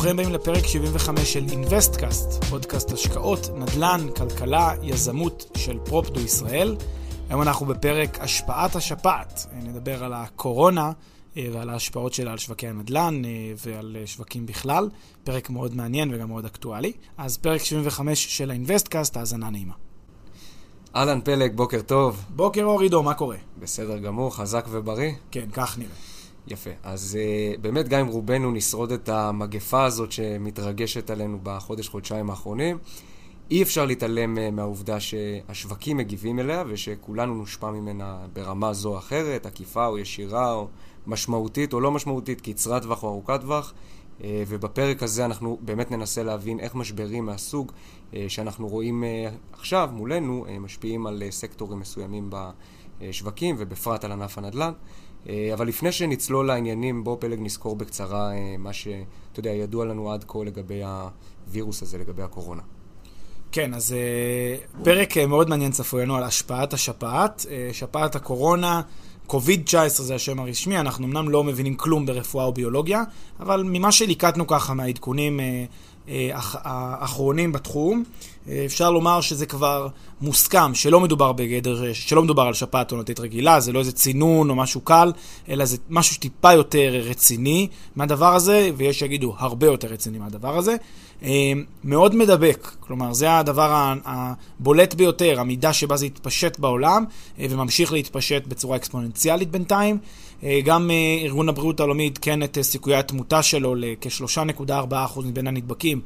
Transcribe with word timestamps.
ברוכים 0.00 0.18
הבאים 0.18 0.34
לפרק 0.34 0.66
75 0.66 1.32
של 1.32 1.44
אינוויסטקאסט, 1.50 2.44
פודקאסט 2.44 2.92
השקעות, 2.92 3.50
נדל"ן, 3.54 4.06
כלכלה, 4.16 4.72
יזמות 4.82 5.50
של 5.56 5.78
פרופדו 5.84 6.20
ישראל. 6.20 6.76
היום 7.28 7.42
אנחנו 7.42 7.66
בפרק 7.66 8.20
השפעת 8.20 8.76
השפעת. 8.76 9.46
נדבר 9.62 10.04
על 10.04 10.12
הקורונה 10.12 10.92
אה, 11.36 11.46
ועל 11.52 11.70
ההשפעות 11.70 12.14
שלה 12.14 12.32
על 12.32 12.38
שווקי 12.38 12.68
הנדל"ן 12.68 13.22
אה, 13.24 13.30
ועל 13.66 13.96
אה, 14.00 14.06
שווקים 14.06 14.46
בכלל. 14.46 14.88
פרק 15.24 15.50
מאוד 15.50 15.74
מעניין 15.74 16.14
וגם 16.14 16.28
מאוד 16.28 16.44
אקטואלי. 16.44 16.92
אז 17.18 17.38
פרק 17.38 17.62
75 17.62 18.38
של 18.38 18.50
האינוויסטקאסט, 18.50 19.16
האזנה 19.16 19.50
נעימה. 19.50 19.74
אהלן 20.96 21.20
פלג, 21.20 21.56
בוקר 21.56 21.80
טוב. 21.80 22.24
בוקר 22.28 22.62
אור 22.62 22.80
עידו, 22.80 23.02
מה 23.02 23.14
קורה? 23.14 23.36
בסדר 23.58 23.98
גמור, 23.98 24.36
חזק 24.36 24.66
ובריא. 24.70 25.12
כן, 25.30 25.46
כך 25.52 25.78
נראה. 25.78 25.90
יפה. 26.48 26.70
אז 26.82 27.18
אה, 27.20 27.60
באמת, 27.60 27.88
גם 27.88 28.00
אם 28.00 28.06
רובנו 28.06 28.50
נשרוד 28.50 28.92
את 28.92 29.08
המגפה 29.08 29.84
הזאת 29.84 30.12
שמתרגשת 30.12 31.10
עלינו 31.10 31.38
בחודש-חודשיים 31.42 32.30
האחרונים, 32.30 32.78
אי 33.50 33.62
אפשר 33.62 33.86
להתעלם 33.86 34.36
uh, 34.36 34.40
מהעובדה 34.50 35.00
שהשווקים 35.00 35.96
מגיבים 35.96 36.38
אליה 36.38 36.64
ושכולנו 36.68 37.34
נושפע 37.34 37.70
ממנה 37.70 38.18
ברמה 38.32 38.72
זו 38.72 38.88
או 38.88 38.98
אחרת, 38.98 39.46
עקיפה 39.46 39.86
או 39.86 39.98
ישירה 39.98 40.52
או 40.52 40.68
משמעותית 41.06 41.72
או 41.72 41.80
לא 41.80 41.90
משמעותית, 41.90 42.40
קצרת 42.40 42.82
טווח 42.82 43.02
או 43.02 43.08
ארוכת 43.08 43.40
טווח. 43.40 43.72
Uh, 44.18 44.22
ובפרק 44.48 45.02
הזה 45.02 45.24
אנחנו 45.24 45.58
באמת 45.60 45.90
ננסה 45.90 46.22
להבין 46.22 46.60
איך 46.60 46.74
משברים 46.74 47.26
מהסוג 47.26 47.72
שאנחנו 48.28 48.68
רואים 48.68 49.04
עכשיו 49.52 49.90
מולנו 49.92 50.46
משפיעים 50.60 51.06
על 51.06 51.22
סקטורים 51.30 51.78
מסוימים 51.78 52.30
בשווקים 53.00 53.56
ובפרט 53.58 54.04
על 54.04 54.12
ענף 54.12 54.38
הנדל"ן. 54.38 54.72
אה, 55.28 55.50
אבל 55.54 55.68
לפני 55.68 55.92
שנצלול 55.92 56.46
לעניינים, 56.46 57.04
בוא 57.04 57.16
פלג 57.20 57.38
נזכור 57.40 57.76
בקצרה 57.76 58.32
אה, 58.32 58.56
מה 58.58 58.72
שאתה 58.72 59.00
יודע, 59.36 59.50
ידוע 59.50 59.84
לנו 59.84 60.12
עד 60.12 60.24
כה 60.28 60.38
לגבי 60.44 60.82
הווירוס 60.84 61.82
הזה, 61.82 61.98
לגבי 61.98 62.22
הקורונה. 62.22 62.62
כן, 63.52 63.74
אז 63.74 63.92
אה, 63.92 64.82
פרק 64.84 65.18
מאוד 65.18 65.48
מעניין 65.48 65.72
צפוי 65.72 66.02
לנו 66.02 66.16
על 66.16 66.22
השפעת 66.22 66.72
השפעת, 66.72 67.46
שפעת 67.72 68.16
הקורונה. 68.16 68.82
קוביד-19 69.26 69.88
זה 69.88 70.14
השם 70.14 70.40
הרשמי, 70.40 70.80
אנחנו 70.80 71.06
אמנם 71.06 71.28
לא 71.28 71.44
מבינים 71.44 71.74
כלום 71.76 72.06
ברפואה 72.06 72.44
או 72.44 72.52
ביולוגיה, 72.52 73.02
אבל 73.40 73.62
ממה 73.66 73.92
שליקטנו 73.92 74.46
ככה 74.46 74.74
מהעדכונים 74.74 75.40
האחרונים 76.64 77.52
בתחום, 77.52 78.04
אפשר 78.66 78.90
לומר 78.90 79.20
שזה 79.20 79.46
כבר 79.46 79.88
מוסכם 80.20 80.74
שלא 80.74 81.00
מדובר 81.00 81.32
בגדר, 81.32 81.92
שלא 81.92 82.22
מדובר 82.22 82.42
על 82.42 82.54
שפעת 82.54 82.92
עונתית 82.92 83.20
רגילה, 83.20 83.60
זה 83.60 83.72
לא 83.72 83.78
איזה 83.78 83.92
צינון 83.92 84.50
או 84.50 84.54
משהו 84.54 84.80
קל, 84.80 85.12
אלא 85.48 85.64
זה 85.64 85.76
משהו 85.90 86.14
שטיפה 86.14 86.52
יותר 86.52 87.02
רציני 87.04 87.68
מהדבר 87.96 88.34
הזה, 88.34 88.70
ויש 88.76 88.98
שיגידו 88.98 89.34
הרבה 89.38 89.66
יותר 89.66 89.88
רציני 89.88 90.18
מהדבר 90.18 90.58
הזה. 90.58 90.76
אה, 91.22 91.52
מאוד 91.84 92.14
מדבק, 92.14 92.70
כלומר 92.80 93.12
זה 93.12 93.38
הדבר 93.38 93.94
הבולט 94.04 94.94
ביותר, 94.94 95.40
המידה 95.40 95.72
שבה 95.72 95.96
זה 95.96 96.06
התפשט 96.06 96.58
בעולם, 96.58 97.04
אה, 97.38 97.46
וממשיך 97.50 97.92
להתפשט 97.92 98.46
בצורה 98.46 98.76
אקספוננציאלית 98.76 99.50
בינתיים. 99.50 99.98
אה, 100.44 100.60
גם 100.64 100.90
ארגון 101.24 101.48
הבריאות 101.48 101.80
העולמי 101.80 102.06
עדכן 102.06 102.42
את 102.42 102.58
סיכויי 102.62 102.96
התמותה 102.96 103.42
שלו 103.42 103.74
לכ-3.4% 103.74 105.20
מבין 105.24 105.46
הנדבקים 105.46 106.00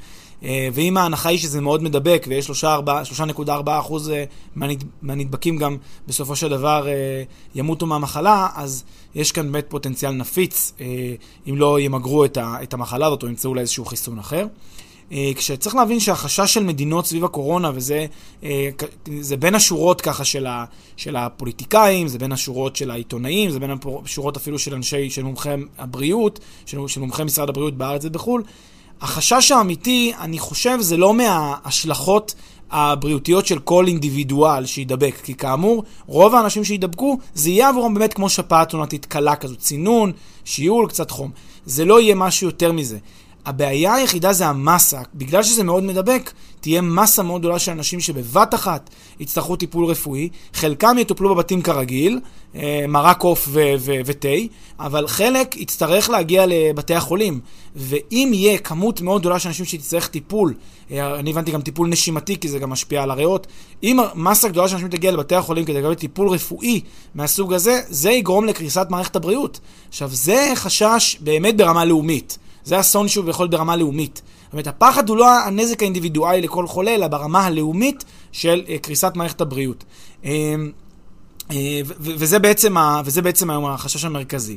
אה, 0.44 0.68
ואם 0.72 0.96
ההנחה 0.96 1.28
היא 1.28 1.38
שזה 1.38 1.60
מאוד 1.60 1.82
מדבק, 1.82 2.24
ויש 2.28 2.50
3.4% 2.50 3.70
אה, 4.10 4.24
מהנדבקים 5.02 5.56
גם 5.56 5.76
בסופו 6.06 6.36
של 6.36 6.48
דבר 6.48 6.88
אה, 6.88 7.22
ימותו 7.54 7.86
מהמחלה, 7.86 8.48
אז 8.54 8.84
יש 9.14 9.32
כאן 9.32 9.52
באמת 9.52 9.66
פוטנציאל 9.68 10.12
נפיץ, 10.12 10.72
אם 11.48 11.56
לא 11.56 11.80
ימגרו 11.80 12.24
את 12.34 12.74
המחלה 12.74 13.06
הזאת 13.06 13.22
או 13.22 13.28
ימצאו 13.28 13.54
לה 13.54 13.60
איזשהו 13.60 13.84
חיסון 13.84 14.18
אחר. 14.18 14.46
כשצריך 15.10 15.74
להבין 15.74 16.00
שהחשש 16.00 16.54
של 16.54 16.64
מדינות 16.64 17.06
סביב 17.06 17.24
הקורונה, 17.24 17.70
וזה 17.74 18.06
זה 19.20 19.36
בין 19.36 19.54
השורות 19.54 20.00
ככה 20.00 20.24
של, 20.24 20.46
ה, 20.46 20.64
של 20.96 21.16
הפוליטיקאים, 21.16 22.08
זה 22.08 22.18
בין 22.18 22.32
השורות 22.32 22.76
של 22.76 22.90
העיתונאים, 22.90 23.50
זה 23.50 23.60
בין 23.60 23.70
השורות 24.04 24.36
אפילו 24.36 24.58
של 24.58 24.74
אנשי, 24.74 25.10
של 25.10 25.22
מומחי 25.22 25.50
הבריאות, 25.78 26.40
של, 26.66 26.78
של 26.86 27.00
מומחי 27.00 27.24
משרד 27.24 27.48
הבריאות 27.48 27.74
בארץ 27.74 28.04
ובחו"ל, 28.04 28.42
החשש 29.00 29.52
האמיתי, 29.52 30.12
אני 30.20 30.38
חושב, 30.38 30.76
זה 30.80 30.96
לא 30.96 31.14
מההשלכות 31.14 32.34
הבריאותיות 32.70 33.46
של 33.46 33.58
כל 33.58 33.86
אינדיבידואל 33.86 34.66
שידבק, 34.66 35.14
כי 35.22 35.34
כאמור, 35.34 35.84
רוב 36.06 36.34
האנשים 36.34 36.64
שידבקו, 36.64 37.18
זה 37.34 37.50
יהיה 37.50 37.68
עבורם 37.68 37.94
באמת 37.94 38.14
כמו 38.14 38.28
שפעת 38.28 38.72
עונתית 38.72 39.06
קלה 39.06 39.36
כזאת, 39.36 39.58
צינון, 39.58 40.12
שיעול, 40.44 40.88
קצת 40.88 41.10
חום. 41.10 41.30
זה 41.66 41.84
לא 41.84 42.00
יהיה 42.00 42.14
משהו 42.14 42.46
יותר 42.46 42.72
מזה. 42.72 42.98
הבעיה 43.46 43.94
היחידה 43.94 44.32
זה 44.32 44.46
המסה. 44.46 45.00
בגלל 45.14 45.42
שזה 45.42 45.64
מאוד 45.64 45.82
מדבק, 45.82 46.32
תהיה 46.60 46.80
מסה 46.80 47.22
מאוד 47.22 47.40
גדולה 47.40 47.58
של 47.58 47.72
אנשים 47.72 48.00
שבבת 48.00 48.54
אחת 48.54 48.90
יצטרכו 49.20 49.56
טיפול 49.56 49.84
רפואי, 49.84 50.28
חלקם 50.52 50.96
יטופלו 50.98 51.34
בבתים 51.34 51.62
כרגיל, 51.62 52.20
אה, 52.54 52.84
מרק 52.88 53.22
עוף 53.22 53.48
ותה, 53.82 54.28
אבל 54.80 55.06
חלק 55.06 55.56
יצטרך 55.56 56.10
להגיע 56.10 56.44
לבתי 56.46 56.94
החולים. 56.94 57.40
ואם 57.76 58.30
יהיה 58.34 58.58
כמות 58.58 59.00
מאוד 59.00 59.20
גדולה 59.20 59.38
של 59.38 59.48
אנשים 59.48 59.64
שתצטרך 59.64 60.08
טיפול, 60.08 60.54
אה, 60.90 61.18
אני 61.18 61.30
הבנתי 61.30 61.50
גם 61.50 61.62
טיפול 61.62 61.88
נשימתי, 61.88 62.40
כי 62.40 62.48
זה 62.48 62.58
גם 62.58 62.70
משפיע 62.70 63.02
על 63.02 63.10
הריאות, 63.10 63.46
אם 63.82 63.98
מסה 64.14 64.48
גדולה 64.48 64.68
של 64.68 64.74
אנשים 64.74 64.88
תגיע 64.88 65.12
לבתי 65.12 65.34
החולים 65.34 65.64
כדי 65.64 65.78
לקבל 65.78 65.94
טיפול 65.94 66.28
רפואי 66.28 66.80
מהסוג 67.14 67.52
הזה, 67.52 67.80
זה 67.88 68.10
יגרום 68.10 68.44
לקריסת 68.44 68.86
מערכת 68.90 69.16
הבריאות. 69.16 69.60
עכשיו, 69.88 70.08
זה 70.12 70.52
חשש 70.54 71.16
באמת 71.20 71.56
ברמה 71.56 71.84
לאומית. 71.84 72.38
זה 72.64 72.80
אסון 72.80 73.08
שהוא 73.08 73.30
יכול 73.30 73.48
ברמה 73.48 73.76
לאומית. 73.76 74.22
זאת 74.44 74.52
אומרת, 74.52 74.66
הפחד 74.66 75.08
הוא 75.08 75.16
לא 75.16 75.38
הנזק 75.38 75.82
האינדיבידואלי 75.82 76.40
לכל 76.40 76.66
חולה, 76.66 76.94
אלא 76.94 77.08
ברמה 77.08 77.46
הלאומית 77.46 78.04
של 78.32 78.62
uh, 78.66 78.78
קריסת 78.78 79.12
מערכת 79.14 79.40
הבריאות. 79.40 79.84
Uh, 80.22 80.26
uh, 81.48 81.52
וזה 81.98 82.38
בעצם, 82.38 82.76
ה, 82.76 83.02
וזה 83.04 83.22
בעצם 83.22 83.50
היום 83.50 83.64
החשש 83.64 84.04
המרכזי. 84.04 84.56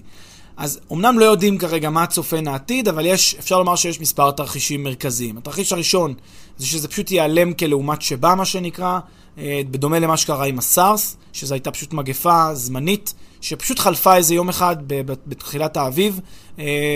אז 0.57 0.79
אמנם 0.91 1.19
לא 1.19 1.25
יודעים 1.25 1.57
כרגע 1.57 1.89
מה 1.89 2.07
צופן 2.07 2.47
העתיד, 2.47 2.87
אבל 2.87 3.05
יש, 3.05 3.35
אפשר 3.39 3.57
לומר 3.57 3.75
שיש 3.75 4.01
מספר 4.01 4.31
תרחישים 4.31 4.83
מרכזיים. 4.83 5.37
התרחיש 5.37 5.71
הראשון 5.71 6.13
זה 6.57 6.65
שזה 6.65 6.87
פשוט 6.87 7.11
ייעלם 7.11 7.53
כלעומת 7.53 8.01
שבא, 8.01 8.33
מה 8.37 8.45
שנקרא, 8.45 8.99
בדומה 9.37 9.99
למה 9.99 10.17
שקרה 10.17 10.45
עם 10.45 10.57
הסארס, 10.57 11.17
שזו 11.33 11.53
הייתה 11.53 11.71
פשוט 11.71 11.93
מגפה 11.93 12.53
זמנית, 12.53 13.13
שפשוט 13.41 13.79
חלפה 13.79 14.15
איזה 14.15 14.35
יום 14.35 14.49
אחד 14.49 14.75
בתחילת 15.27 15.77
האביב, 15.77 16.19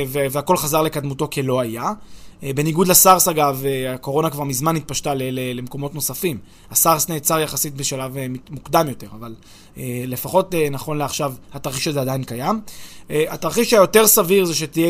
והכל 0.10 0.58
חזר 0.58 0.82
לקדמותו 0.82 1.30
כלא 1.30 1.62
היה. 1.62 1.92
אה, 2.44 2.54
בניגוד 2.54 2.88
לסארס 2.88 3.28
אגב, 3.28 3.64
אה, 3.66 3.94
הקורונה 3.94 4.30
כבר 4.30 4.44
מזמן 4.44 4.76
התפשטה 4.76 5.14
למקומות 5.32 5.96
נוספים. 5.96 6.38
הסארס 6.72 7.10
נעצר 7.10 7.40
יחסית 7.40 7.74
בשלב 7.76 8.18
אה, 8.18 8.26
מוקדם 8.50 8.86
יותר, 8.90 9.08
אבל 9.20 9.36
לפחות 10.08 10.56
נכון 10.72 10.98
לעכשיו 10.98 11.34
התרחיש 11.54 11.88
הזה 11.88 12.02
עדיין 12.02 12.24
קיים. 12.24 12.62
התרחיש 13.10 13.74
היותר 13.74 14.08
סביר 14.08 14.46
זה 14.46 14.56
שתהיה 14.56 14.90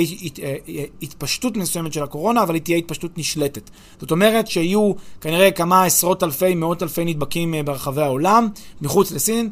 התפשטות 1.02 1.58
מסוימת 1.58 1.94
של 1.94 2.04
הקורונה, 2.04 2.44
אבל 2.44 2.54
היא 2.54 2.62
תהיה 2.62 2.78
התפשטות 2.78 3.18
נשלטת. 3.18 3.70
זאת 4.00 4.12
אומרת 4.12 4.48
שיהיו 4.48 4.92
כנראה 5.22 5.52
כמה 5.52 5.84
עשרות 5.84 6.24
אלפי, 6.24 6.56
מאות 6.56 6.84
אלפי 6.84 7.06
נדבקים 7.06 7.56
ברחבי 7.66 8.02
העולם, 8.02 8.48
מחוץ 8.82 9.12
לסין, 9.12 9.50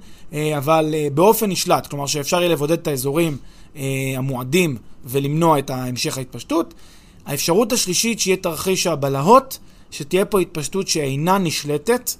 אבל 0.57 0.95
באופן 1.13 1.49
נשלט, 1.49 1.87
כלומר 1.87 2.05
שאפשר 2.05 2.39
יהיה 2.39 2.49
לבודד 2.49 2.77
את 2.77 2.87
האזורים 2.87 3.37
המועדים 4.17 4.77
ולמנוע 5.05 5.59
את 5.59 5.69
המשך 5.69 6.17
ההתפשטות. 6.17 6.73
האפשרות 7.25 7.73
השלישית 7.73 8.19
שיהיה 8.19 8.37
תרחיש 8.37 8.87
הבלהות, 8.87 9.59
שתהיה 9.91 10.25
פה 10.25 10.39
התפשטות 10.39 10.87
שאינה 10.87 11.37
נשלטת, 11.37 12.11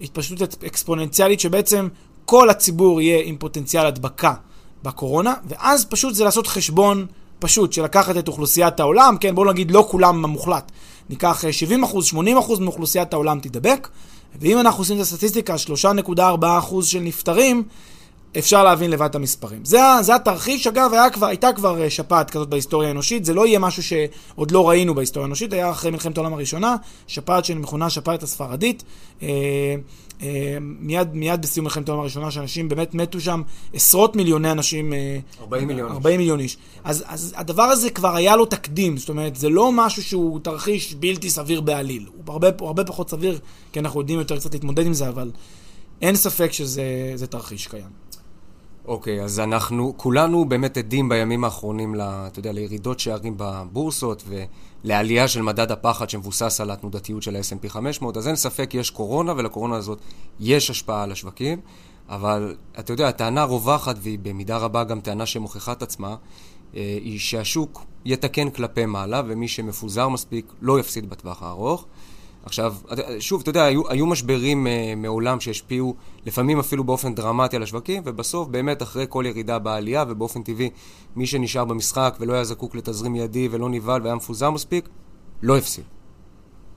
התפשטות 0.00 0.64
אקספוננציאלית 0.64 1.40
שבעצם 1.40 1.88
כל 2.24 2.50
הציבור 2.50 3.00
יהיה 3.00 3.22
עם 3.24 3.36
פוטנציאל 3.36 3.86
הדבקה 3.86 4.34
בקורונה, 4.82 5.34
ואז 5.48 5.84
פשוט 5.84 6.14
זה 6.14 6.24
לעשות 6.24 6.46
חשבון 6.46 7.06
פשוט 7.38 7.72
של 7.72 7.84
לקחת 7.84 8.16
את 8.16 8.28
אוכלוסיית 8.28 8.80
העולם, 8.80 9.16
כן, 9.20 9.34
בואו 9.34 9.50
נגיד 9.50 9.70
לא 9.70 9.86
כולם 9.90 10.24
המוחלט. 10.24 10.72
ניקח 11.10 11.44
70 11.50 11.84
אחוז, 11.84 12.06
80 12.06 12.38
אחוז 12.38 12.58
מאוכלוסיית 12.58 13.12
העולם 13.12 13.40
תידבק, 13.40 13.88
ואם 14.40 14.60
אנחנו 14.60 14.80
עושים 14.80 14.96
את 14.96 15.02
הסטטיסטיקה, 15.02 15.54
3.4 16.06 16.20
אחוז 16.58 16.86
של 16.86 17.00
נפטרים, 17.00 17.62
אפשר 18.38 18.64
להבין 18.64 18.90
לבד 18.90 19.06
את 19.06 19.14
המספרים. 19.14 19.64
זה, 19.64 19.78
זה 20.00 20.14
התרחיש, 20.14 20.66
אגב, 20.66 20.90
היה 20.92 21.10
כבר, 21.10 21.26
הייתה 21.26 21.52
כבר 21.52 21.82
אה, 21.82 21.90
שפעת 21.90 22.30
כזאת 22.30 22.48
בהיסטוריה 22.48 22.88
האנושית, 22.88 23.24
זה 23.24 23.34
לא 23.34 23.46
יהיה 23.46 23.58
משהו 23.58 23.82
שעוד 23.82 24.50
לא 24.50 24.68
ראינו 24.68 24.94
בהיסטוריה 24.94 25.24
האנושית, 25.24 25.52
היה 25.52 25.70
אחרי 25.70 25.90
מלחמת 25.90 26.16
העולם 26.16 26.32
הראשונה, 26.32 26.76
שפעת 27.06 27.44
שמכונה 27.44 27.90
שפעת 27.90 28.22
הספרדית. 28.22 28.82
אה, 29.22 29.28
אה, 30.22 30.56
מיד, 30.60 31.08
מיד 31.12 31.42
בסיום 31.42 31.64
מלחמת 31.64 31.88
העולם 31.88 32.00
הראשונה, 32.00 32.30
שאנשים 32.30 32.68
באמת 32.68 32.94
מתו 32.94 33.20
שם, 33.20 33.42
עשרות 33.72 34.16
מיליוני 34.16 34.50
אנשים. 34.50 34.92
40 35.40 35.68
מיליון. 35.68 35.92
40 35.92 36.18
מיליון 36.20 36.40
איש. 36.40 36.56
אז, 36.84 37.04
אז 37.06 37.34
הדבר 37.36 37.62
הזה 37.62 37.90
כבר 37.90 38.16
היה 38.16 38.36
לו 38.36 38.44
תקדים, 38.46 38.96
זאת 38.96 39.08
אומרת, 39.08 39.36
זה 39.36 39.48
לא 39.48 39.72
משהו 39.72 40.02
שהוא 40.02 40.40
תרחיש 40.42 40.94
בלתי 40.94 41.30
סביר 41.30 41.60
בעליל. 41.60 42.06
הוא 42.16 42.32
הרבה, 42.32 42.48
הוא 42.60 42.66
הרבה 42.66 42.84
פחות 42.84 43.10
סביר, 43.10 43.38
כי 43.72 43.80
אנחנו 43.80 44.00
יודעים 44.00 44.18
יותר 44.18 44.36
קצת 44.36 44.54
להתמודד 44.54 44.86
עם 44.86 44.92
זה, 44.92 45.08
אבל 45.08 45.30
אין 46.02 46.16
ספק 46.16 46.52
שזה 46.52 47.26
תרחיש 47.30 47.66
קיים. 47.66 48.08
אוקיי, 48.88 49.20
okay, 49.20 49.24
אז 49.24 49.40
אנחנו 49.40 49.94
כולנו 49.96 50.44
באמת 50.44 50.76
עדים 50.76 51.08
בימים 51.08 51.44
האחרונים, 51.44 51.94
ל, 51.94 52.00
אתה 52.00 52.38
יודע, 52.38 52.52
לירידות 52.52 53.00
שערים 53.00 53.34
בבורסות 53.36 54.24
ולעלייה 54.84 55.28
של 55.28 55.42
מדד 55.42 55.72
הפחד 55.72 56.10
שמבוסס 56.10 56.60
על 56.60 56.70
התנודתיות 56.70 57.22
של 57.22 57.36
ה-S&P 57.36 57.68
500, 57.68 58.16
אז 58.16 58.28
אין 58.28 58.36
ספק, 58.36 58.74
יש 58.74 58.90
קורונה, 58.90 59.32
ולקורונה 59.36 59.76
הזאת 59.76 59.98
יש 60.40 60.70
השפעה 60.70 61.02
על 61.02 61.12
השווקים, 61.12 61.60
אבל 62.08 62.56
אתה 62.78 62.92
יודע, 62.92 63.08
הטענה 63.08 63.42
הרווחת, 63.42 63.96
והיא 63.98 64.18
במידה 64.22 64.56
רבה 64.56 64.84
גם 64.84 65.00
טענה 65.00 65.26
שמוכיחה 65.26 65.72
את 65.72 65.82
עצמה, 65.82 66.16
אה, 66.74 66.98
היא 67.02 67.18
שהשוק 67.18 67.84
יתקן 68.04 68.50
כלפי 68.50 68.86
מעלה, 68.86 69.22
ומי 69.26 69.48
שמפוזר 69.48 70.08
מספיק 70.08 70.52
לא 70.62 70.80
יפסיד 70.80 71.10
בטווח 71.10 71.42
הארוך. 71.42 71.86
עכשיו, 72.44 72.74
שוב, 73.20 73.40
אתה 73.40 73.50
יודע, 73.50 73.64
היו, 73.64 73.88
היו 73.88 74.06
משברים 74.06 74.66
uh, 74.66 74.96
מעולם 74.96 75.40
שהשפיעו 75.40 75.94
לפעמים 76.26 76.58
אפילו 76.58 76.84
באופן 76.84 77.14
דרמטי 77.14 77.56
על 77.56 77.62
השווקים, 77.62 78.02
ובסוף 78.06 78.48
באמת 78.48 78.82
אחרי 78.82 79.06
כל 79.08 79.24
ירידה 79.26 79.58
בעלייה, 79.58 80.04
ובאופן 80.08 80.42
טבעי, 80.42 80.70
מי 81.16 81.26
שנשאר 81.26 81.64
במשחק 81.64 82.16
ולא 82.20 82.32
היה 82.32 82.44
זקוק 82.44 82.74
לתזרים 82.74 83.12
מיידי 83.12 83.48
ולא 83.50 83.68
נבהל 83.68 84.02
והיה 84.02 84.14
מפוזר 84.14 84.50
מספיק, 84.50 84.88
לא 85.42 85.58
הפסיד. 85.58 85.84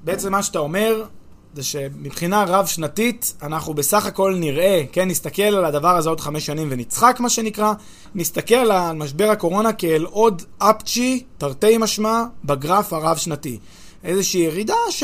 בעצם 0.03 0.31
מה 0.31 0.43
שאתה 0.43 0.59
אומר, 0.59 1.05
זה 1.53 1.63
שמבחינה 1.63 2.43
רב-שנתית, 2.47 3.33
אנחנו 3.41 3.73
בסך 3.73 4.05
הכל 4.05 4.35
נראה, 4.39 4.83
כן, 4.91 5.07
נסתכל 5.07 5.41
על 5.41 5.65
הדבר 5.65 5.97
הזה 5.97 6.09
עוד 6.09 6.19
חמש 6.19 6.45
שנים 6.45 6.67
ונצחק, 6.71 7.17
מה 7.19 7.29
שנקרא, 7.29 7.73
נסתכל 8.15 8.55
על 8.55 8.95
משבר 8.95 9.29
הקורונה 9.29 9.73
כאל 9.73 10.05
עוד 10.09 10.41
אפצ'י, 10.57 11.23
תרתי 11.37 11.77
משמע, 11.77 12.23
בגרף 12.45 12.93
הרב-שנתי. 12.93 13.59
איזושהי 14.03 14.41
ירידה 14.41 14.75
ש... 14.89 15.03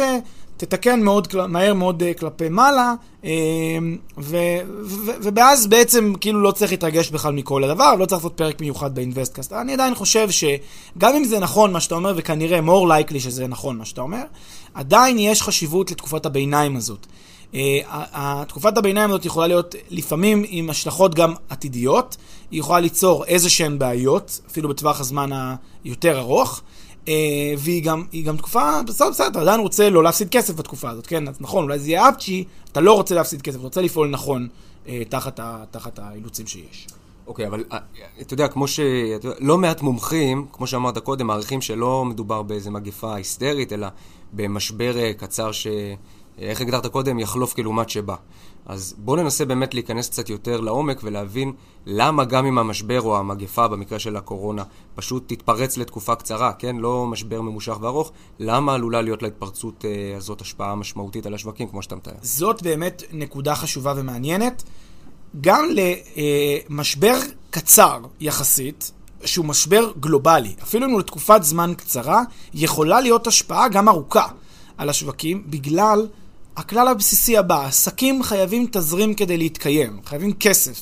תתקן 0.58 1.02
מאוד, 1.04 1.28
מהר 1.48 1.74
מאוד 1.74 2.04
אה, 2.04 2.14
כלפי 2.14 2.50
מעלה, 2.50 2.94
אה, 3.26 3.32
ואז 5.36 5.68
בעצם 5.68 6.14
כאילו 6.22 6.42
לא 6.42 6.52
צריך 6.52 6.72
להתרגש 6.72 7.10
בכלל 7.10 7.34
מכל 7.34 7.64
הדבר, 7.64 7.96
לא 7.96 8.06
צריך 8.06 8.22
לעשות 8.22 8.38
פרק 8.38 8.62
מיוחד 8.62 8.96
באינבסטקאסט. 8.96 9.54
אני 9.54 9.74
עדיין 9.74 9.96
חושב 9.96 10.30
שגם 10.30 11.16
אם 11.16 11.24
זה 11.24 11.40
נכון 11.40 11.74
מה 11.74 11.80
שאתה 11.80 11.96
אומר, 11.96 12.14
וכנראה 12.18 12.60
more 12.60 12.88
likely 12.88 13.20
שזה 13.20 13.48
נכון 13.48 13.78
מה 13.78 13.86
שאתה 13.86 14.02
אומר, 14.02 14.24
עדיין 14.74 15.20
יש 15.20 15.42
חשיבות 15.42 15.92
לתקופת 15.92 16.26
הביניים 16.26 16.76
הזאת. 16.76 17.08
אה, 17.56 18.44
תקופת 18.48 18.78
הביניים 18.78 19.10
הזאת 19.10 19.26
יכולה 19.26 19.48
להיות 19.48 19.76
לפעמים 19.90 20.44
עם 20.48 20.70
השלכות 20.70 21.16
גם 21.16 21.34
עתידיות, 21.50 22.18
היא 22.52 22.60
יכולה 22.60 22.80
ליצור 22.80 23.26
איזה 23.26 23.50
שהן 23.50 23.80
בעיות, 23.80 24.40
אפילו 24.52 24.70
בטווח 24.70 25.00
הזמן 25.00 25.56
היותר 25.84 26.20
ארוך. 26.20 26.62
אה, 27.08 27.14
והיא 27.58 27.84
גם, 27.84 28.04
גם 28.26 28.38
תקופה, 28.38 28.84
בסדר, 28.88 29.10
בסדר, 29.10 29.28
אתה 29.28 29.42
עדיין 29.42 29.60
רוצה 29.60 29.90
לא 29.90 30.04
להפסיד 30.04 30.30
כסף 30.30 30.56
בתקופה 30.56 30.90
הזאת, 30.90 31.08
כן? 31.08 31.28
אז 31.28 31.36
נכון, 31.40 31.64
אולי 31.64 31.80
זה 31.80 31.90
יהיה 31.90 32.10
אפצ'י, 32.10 32.44
אתה 32.72 32.82
לא 32.82 32.94
רוצה 32.94 33.16
להפסיד 33.16 33.42
כסף, 33.42 33.56
אתה 33.56 33.64
רוצה 33.64 33.82
לפעול 33.82 34.10
נכון 34.10 34.48
אה, 34.88 35.02
תחת, 35.10 35.40
ה, 35.40 35.64
תחת 35.72 36.00
האילוצים 36.00 36.48
שיש. 36.48 36.88
אוקיי, 37.28 37.46
okay, 37.46 37.48
אבל 37.48 37.64
אה, 37.72 37.78
אתה 38.22 38.34
יודע, 38.34 38.48
כמו 38.48 38.68
ש... 38.68 38.80
לא 39.40 39.58
מעט 39.58 39.82
מומחים, 39.82 40.46
כמו 40.52 40.68
שאמרת 40.68 40.98
קודם, 40.98 41.28
מעריכים 41.28 41.62
שלא 41.62 42.06
מדובר 42.06 42.42
באיזה 42.42 42.72
מגפה 42.72 43.16
היסטרית, 43.16 43.74
אלא 43.74 43.88
במשבר 44.34 45.14
קצר 45.14 45.52
ש... 45.52 45.68
איך 46.40 46.62
הגדרת 46.62 46.86
קודם? 46.86 47.20
יחלוף 47.20 47.54
כלעומת 47.54 47.90
שבא. 47.90 48.16
אז 48.68 48.96
בואו 48.98 49.24
ננסה 49.24 49.46
באמת 49.46 49.74
להיכנס 49.74 50.10
קצת 50.10 50.30
יותר 50.30 50.60
לעומק 50.60 51.00
ולהבין 51.04 51.54
למה 51.86 52.26
גם 52.26 52.46
אם 52.46 52.58
המשבר 52.58 53.02
או 53.02 53.18
המגפה, 53.18 53.68
במקרה 53.68 54.00
של 54.00 54.16
הקורונה, 54.16 54.64
פשוט 54.96 55.24
תתפרץ 55.28 55.78
לתקופה 55.78 56.16
קצרה, 56.16 56.54
כן? 56.54 56.76
לא 56.76 57.06
משבר 57.06 57.42
ממושך 57.42 57.78
וארוך, 57.82 58.12
למה 58.40 58.74
עלולה 58.74 59.02
להיות 59.02 59.24
להתפרצות 59.24 59.86
אה, 59.86 60.18
הזאת 60.18 60.42
השפעה 60.42 60.76
משמעותית 60.76 61.26
על 61.26 61.34
השווקים, 61.34 61.68
כמו 61.68 61.82
שאתה 61.82 61.96
מתאר? 61.96 62.14
זאת 62.22 62.62
באמת 62.62 63.04
נקודה 63.12 63.56
חשובה 63.56 63.94
ומעניינת. 63.98 64.64
גם 65.42 65.66
למשבר 66.70 67.18
קצר 67.50 68.00
יחסית, 68.20 68.92
שהוא 69.26 69.46
משבר 69.46 69.92
גלובלי, 70.00 70.56
אפילו 70.64 70.86
אם 70.86 70.92
הוא 70.92 71.00
לתקופת 71.00 71.44
זמן 71.44 71.74
קצרה, 71.78 72.24
יכולה 72.54 73.02
להיות 73.02 73.28
השפעה 73.28 73.70
גם 73.70 73.90
ארוכה 73.90 74.28
על 74.78 74.90
השווקים, 74.90 75.44
בגלל 75.48 76.08
הכלל 76.58 76.88
הבסיסי 76.88 77.38
הבא, 77.38 77.66
עסקים 77.66 78.24
חייבים 78.24 78.68
תזרים 78.72 79.14
כדי 79.14 79.38
להתקיים, 79.38 80.00
חייבים 80.06 80.34
כסף. 80.34 80.82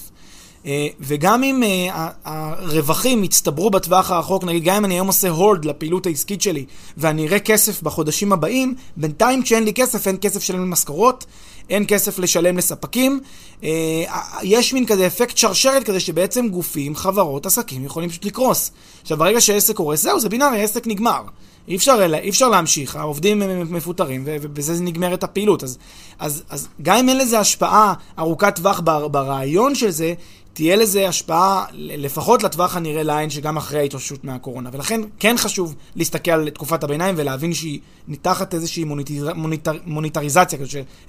אה, 0.65 0.87
וגם 0.99 1.43
אם 1.43 1.63
אה, 1.63 2.09
הרווחים 2.25 3.23
יצטברו 3.23 3.69
בטווח 3.69 4.11
הרחוק, 4.11 4.43
נגיד 4.43 4.63
גם 4.63 4.75
אם 4.75 4.85
אני 4.85 4.93
היום 4.93 5.07
עושה 5.07 5.29
הולד 5.29 5.65
לפעילות 5.65 6.05
העסקית 6.05 6.41
שלי 6.41 6.65
ואני 6.97 7.27
אראה 7.27 7.39
כסף 7.39 7.81
בחודשים 7.81 8.33
הבאים, 8.33 8.75
בינתיים 8.97 9.43
כשאין 9.43 9.63
לי 9.63 9.73
כסף 9.73 10.07
אין 10.07 10.17
כסף 10.21 10.37
לשלם 10.37 10.61
למשכורות, 10.61 11.25
אין 11.69 11.85
כסף 11.87 12.19
לשלם 12.19 12.57
לספקים. 12.57 13.19
אה, 13.63 14.03
יש 14.43 14.73
מין 14.73 14.85
כזה 14.85 15.07
אפקט 15.07 15.37
שרשרת 15.37 15.83
כזה 15.83 15.99
שבעצם 15.99 16.47
גופים, 16.47 16.95
חברות, 16.95 17.45
עסקים 17.45 17.85
יכולים 17.85 18.09
פשוט 18.09 18.25
לקרוס. 18.25 18.71
עכשיו 19.01 19.17
ברגע 19.17 19.41
שעסק 19.41 19.75
קורס, 19.75 20.01
זהו, 20.01 20.19
זה 20.19 20.29
בינארי, 20.29 20.59
העסק 20.59 20.87
נגמר. 20.87 21.21
אי 21.67 21.75
אפשר, 21.75 22.13
אי 22.21 22.29
אפשר 22.29 22.49
להמשיך, 22.49 22.95
העובדים 22.95 23.41
מפוטרים, 23.69 24.23
ובזה 24.25 24.83
נגמרת 24.83 25.23
הפעילות. 25.23 25.63
אז, 25.63 25.77
אז, 26.19 26.43
אז 26.49 26.67
גם 26.81 26.97
אם 26.97 27.09
אין 27.09 27.17
לזה 27.17 27.39
השפעה 27.39 27.93
ארוכת 28.19 28.55
טווח 28.55 28.81
ברעיון 29.11 29.75
של 29.75 29.89
זה, 29.89 30.13
תהיה 30.53 30.75
לזה 30.75 31.07
השפעה 31.07 31.65
לפחות 31.73 32.43
לטווח 32.43 32.75
הנראה 32.75 33.03
לעין, 33.03 33.29
שגם 33.29 33.57
אחרי 33.57 33.79
ההתאוששות 33.79 34.23
מהקורונה. 34.23 34.69
ולכן 34.73 35.01
כן 35.19 35.35
חשוב 35.37 35.75
להסתכל 35.95 36.31
על 36.31 36.49
תקופת 36.49 36.83
הביניים 36.83 37.15
ולהבין 37.17 37.53
שהיא 37.53 37.79
תחת 38.21 38.53
איזושהי 38.53 38.83
מוניטר, 38.83 39.33
מוניטר, 39.33 39.71
מוניטריזציה, 39.85 40.59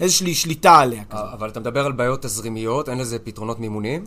איזושהי 0.00 0.34
שליטה 0.34 0.78
עליה. 0.78 1.02
אבל 1.10 1.48
אתה 1.48 1.60
מדבר 1.60 1.86
על 1.86 1.92
בעיות 1.92 2.22
תזרימיות, 2.22 2.88
אין 2.88 2.98
לזה 2.98 3.18
פתרונות 3.18 3.60
מימוניים? 3.60 4.04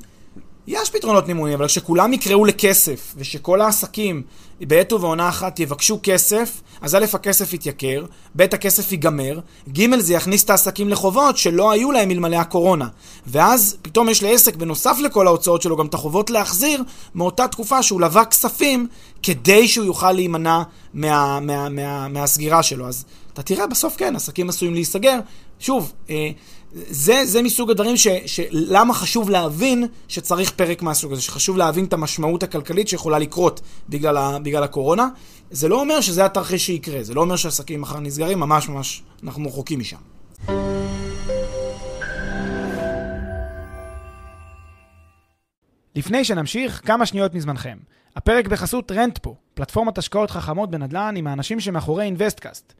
יש 0.69 0.89
פתרונות 0.89 1.27
מימוניים, 1.27 1.57
אבל 1.57 1.67
כשכולם 1.67 2.13
יקראו 2.13 2.45
לכסף, 2.45 3.13
ושכל 3.17 3.61
העסקים 3.61 4.23
בעת 4.61 4.93
ובעונה 4.93 5.29
אחת 5.29 5.59
יבקשו 5.59 5.99
כסף, 6.03 6.61
אז 6.81 6.95
א', 6.95 7.05
הכסף 7.13 7.53
יתייקר, 7.53 8.05
ב', 8.35 8.41
הכסף 8.41 8.91
ייגמר, 8.91 9.39
ג', 9.69 9.99
זה 9.99 10.13
יכניס 10.13 10.43
את 10.43 10.49
העסקים 10.49 10.89
לחובות 10.89 11.37
שלא 11.37 11.71
היו 11.71 11.91
להם 11.91 12.11
אלמלא 12.11 12.35
הקורונה. 12.35 12.87
ואז 13.27 13.77
פתאום 13.81 14.09
יש 14.09 14.23
לעסק, 14.23 14.55
בנוסף 14.55 14.97
לכל 15.03 15.27
ההוצאות 15.27 15.61
שלו, 15.61 15.77
גם 15.77 15.85
את 15.85 15.93
החובות 15.93 16.29
להחזיר 16.29 16.83
מאותה 17.15 17.47
תקופה 17.47 17.83
שהוא 17.83 18.01
לווה 18.01 18.25
כספים, 18.25 18.87
כדי 19.23 19.67
שהוא 19.67 19.85
יוכל 19.85 20.11
להימנע 20.11 20.61
מה, 20.93 21.39
מה, 21.39 21.69
מה, 21.69 22.07
מהסגירה 22.07 22.63
שלו. 22.63 22.87
אז 22.87 23.05
אתה 23.33 23.43
תראה, 23.43 23.67
בסוף 23.67 23.95
כן, 23.97 24.15
עסקים 24.15 24.49
עשויים 24.49 24.73
להיסגר. 24.73 25.19
שוב, 25.59 25.93
אה, 26.09 26.29
זה, 26.73 27.25
זה 27.25 27.41
מסוג 27.41 27.71
הדברים 27.71 27.97
ש, 27.97 28.07
שלמה 28.25 28.93
חשוב 28.93 29.29
להבין 29.29 29.87
שצריך 30.07 30.51
פרק 30.51 30.81
מהסוג 30.81 31.11
הזה, 31.11 31.21
שחשוב 31.21 31.57
להבין 31.57 31.85
את 31.85 31.93
המשמעות 31.93 32.43
הכלכלית 32.43 32.87
שיכולה 32.87 33.19
לקרות 33.19 33.61
בגלל, 33.89 34.17
ה, 34.17 34.39
בגלל 34.39 34.63
הקורונה. 34.63 35.07
זה 35.51 35.67
לא 35.67 35.81
אומר 35.81 36.01
שזה 36.01 36.25
התרחיש 36.25 36.65
שיקרה, 36.65 37.03
זה 37.03 37.13
לא 37.13 37.21
אומר 37.21 37.35
שעסקים 37.35 37.81
מחר 37.81 37.99
נסגרים, 37.99 38.39
ממש 38.39 38.69
ממש 38.69 39.03
אנחנו 39.23 39.47
רחוקים 39.47 39.79
משם. 39.79 39.97
לפני 45.95 46.23
שנמשיך, 46.23 46.81
כמה 46.85 47.05
שניות 47.05 47.33
מזמנכם. 47.33 47.77
הפרק 48.15 48.47
בחסות 48.47 48.91
רנטפו, 48.91 49.35
פלטפורמת 49.53 49.97
השקעות 49.97 50.31
חכמות 50.31 50.71
בנדל"ן 50.71 51.13
עם 51.17 51.27
האנשים 51.27 51.59
שמאחורי 51.59 52.05
אינוויסטקאסט. 52.05 52.73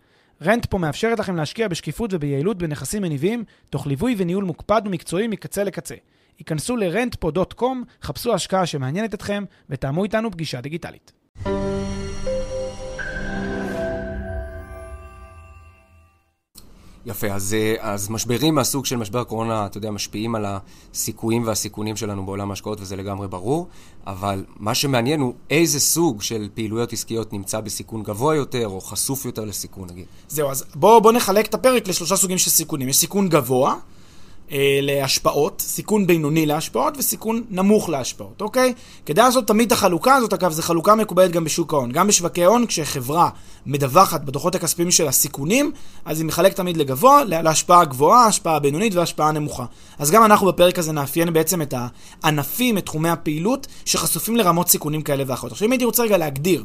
רנטפו 0.43 0.77
מאפשרת 0.77 1.19
לכם 1.19 1.35
להשקיע 1.35 1.67
בשקיפות 1.67 2.13
וביעילות 2.13 2.57
בנכסים 2.57 3.01
מניבים, 3.01 3.43
תוך 3.69 3.87
ליווי 3.87 4.15
וניהול 4.17 4.43
מוקפד 4.43 4.81
ומקצועי 4.85 5.27
מקצה 5.27 5.63
לקצה. 5.63 5.95
היכנסו 6.39 6.75
ל-rentpo.com, 6.75 7.63
חפשו 8.03 8.33
השקעה 8.33 8.65
שמעניינת 8.65 9.13
אתכם, 9.13 9.43
ותאמו 9.69 10.03
איתנו 10.03 10.31
פגישה 10.31 10.61
דיגיטלית. 10.61 11.11
יפה, 17.09 17.27
אז, 17.27 17.53
אה, 17.53 17.75
אז 17.79 18.09
משברים 18.09 18.55
מהסוג 18.55 18.85
של 18.85 18.95
משבר 18.95 19.19
הקורונה, 19.19 19.65
אתה 19.65 19.77
יודע, 19.77 19.91
משפיעים 19.91 20.35
על 20.35 20.45
הסיכויים 20.47 21.47
והסיכונים 21.47 21.95
שלנו 21.95 22.25
בעולם 22.25 22.49
ההשקעות, 22.49 22.81
וזה 22.81 22.95
לגמרי 22.95 23.27
ברור, 23.27 23.67
אבל 24.07 24.43
מה 24.57 24.75
שמעניין 24.75 25.19
הוא 25.19 25.33
איזה 25.49 25.79
סוג 25.79 26.21
של 26.21 26.49
פעילויות 26.53 26.93
עסקיות 26.93 27.33
נמצא 27.33 27.59
בסיכון 27.59 28.03
גבוה 28.03 28.35
יותר, 28.35 28.67
או 28.67 28.81
חשוף 28.81 29.25
יותר 29.25 29.45
לסיכון, 29.45 29.87
נגיד. 29.89 30.05
זהו, 30.27 30.49
אז 30.49 30.65
בואו 30.75 31.01
בוא 31.01 31.11
נחלק 31.11 31.45
את 31.45 31.53
הפרק 31.53 31.87
לשלושה 31.87 32.15
סוגים 32.15 32.37
של 32.37 32.49
סיכונים. 32.49 32.89
יש 32.89 32.97
סיכון 32.97 33.29
גבוה, 33.29 33.75
אה, 34.51 34.79
להשפעות, 34.81 35.61
סיכון 35.61 36.07
בינוני 36.07 36.45
להשפעות 36.45 36.97
וסיכון 36.97 37.43
נמוך 37.49 37.89
להשפעות, 37.89 38.41
אוקיי? 38.41 38.73
כדאי 39.05 39.25
לעשות 39.25 39.47
תמיד 39.47 39.65
את 39.65 39.71
החלוקה 39.71 40.15
הזאת, 40.15 40.33
אגב, 40.33 40.51
זו 40.51 40.61
חלוקה 40.61 40.95
מקובלת 40.95 41.31
גם 41.31 41.43
בשוק 41.43 41.73
ההון. 41.73 41.91
גם 41.91 42.07
בשווקי 42.07 42.43
הון, 42.43 42.65
כשחברה 42.65 43.29
מדווחת 43.65 44.21
בדוחות 44.21 44.55
הכספיים 44.55 44.91
של 44.91 45.07
הסיכונים, 45.07 45.71
אז 46.05 46.19
היא 46.19 46.27
מחלקת 46.27 46.55
תמיד 46.55 46.77
לגבוה, 46.77 47.23
להשפעה 47.23 47.85
גבוהה, 47.85 48.25
השפעה 48.25 48.59
בינונית 48.59 48.95
והשפעה 48.95 49.31
נמוכה. 49.31 49.65
אז 49.99 50.11
גם 50.11 50.25
אנחנו 50.25 50.47
בפרק 50.47 50.79
הזה 50.79 50.91
נאפיין 50.91 51.33
בעצם 51.33 51.61
את 51.61 51.73
הענפים, 52.23 52.77
את 52.77 52.85
תחומי 52.85 53.09
הפעילות, 53.09 53.67
שחשופים 53.85 54.35
לרמות 54.35 54.69
סיכונים 54.69 55.01
כאלה 55.01 55.23
ואחרות. 55.27 55.51
עכשיו, 55.51 55.65
אם 55.65 55.71
הייתי 55.71 55.85
רוצה 55.85 56.03
רגע 56.03 56.17
להגדיר, 56.17 56.63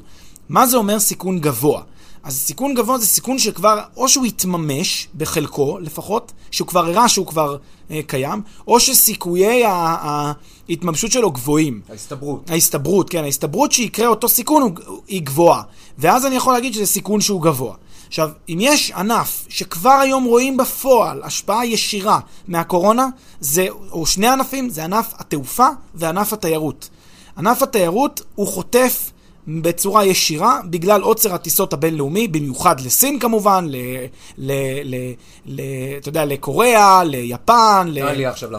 מה 0.48 0.66
זה 0.66 0.76
אומר 0.76 0.98
סיכון 1.00 1.38
גבוה? 1.38 1.82
אז 2.22 2.36
סיכון 2.36 2.74
גבוה 2.74 2.98
זה 2.98 3.06
סיכון 3.06 3.38
שכבר, 3.38 3.80
או 3.96 4.08
שהוא 4.08 4.26
יתממש, 4.26 5.08
בחלקו 5.16 5.78
לפחות, 5.80 6.32
שהוא 6.50 6.68
כבר 6.68 6.86
הראה 6.86 7.08
שהוא 7.08 7.26
כבר 7.26 7.56
אה, 7.90 8.00
קיים, 8.06 8.42
או 8.66 8.80
שסיכויי 8.80 9.62
ההתממשות 9.66 11.12
שלו 11.12 11.30
גבוהים. 11.30 11.80
ההסתברות. 11.88 12.50
ההסתברות, 12.50 13.10
כן, 13.10 13.24
ההסתברות 13.24 13.72
שיקרה 13.72 14.06
אותו 14.06 14.28
סיכון 14.28 14.74
היא 15.08 15.22
גבוהה. 15.22 15.62
ואז 15.98 16.26
אני 16.26 16.34
יכול 16.36 16.52
להגיד 16.52 16.74
שזה 16.74 16.86
סיכון 16.86 17.20
שהוא 17.20 17.42
גבוה. 17.42 17.74
עכשיו, 18.08 18.30
אם 18.48 18.58
יש 18.60 18.90
ענף 18.90 19.46
שכבר 19.48 19.90
היום 19.90 20.24
רואים 20.24 20.56
בפועל 20.56 21.22
השפעה 21.22 21.66
ישירה 21.66 22.20
מהקורונה, 22.48 23.06
זה, 23.40 23.66
או 23.92 24.06
שני 24.06 24.28
ענפים, 24.28 24.68
זה 24.68 24.84
ענף 24.84 25.14
התעופה 25.18 25.68
וענף 25.94 26.32
התיירות. 26.32 26.88
ענף 27.38 27.62
התיירות 27.62 28.22
הוא 28.34 28.48
חוטף 28.48 29.10
בצורה 29.48 30.04
ישירה 30.04 30.60
בגלל 30.70 31.02
עוצר 31.02 31.34
הטיסות 31.34 31.72
הבינלאומי, 31.72 32.28
במיוחד 32.28 32.80
לסין 32.80 33.18
כמובן, 33.18 33.66
ל... 33.68 33.76
ל, 34.38 34.52
ל, 34.84 34.94
ל 35.46 35.60
אתה 36.00 36.08
יודע, 36.08 36.24
לקוריאה, 36.24 37.04
ליפן, 37.04 37.88
ל, 37.88 38.02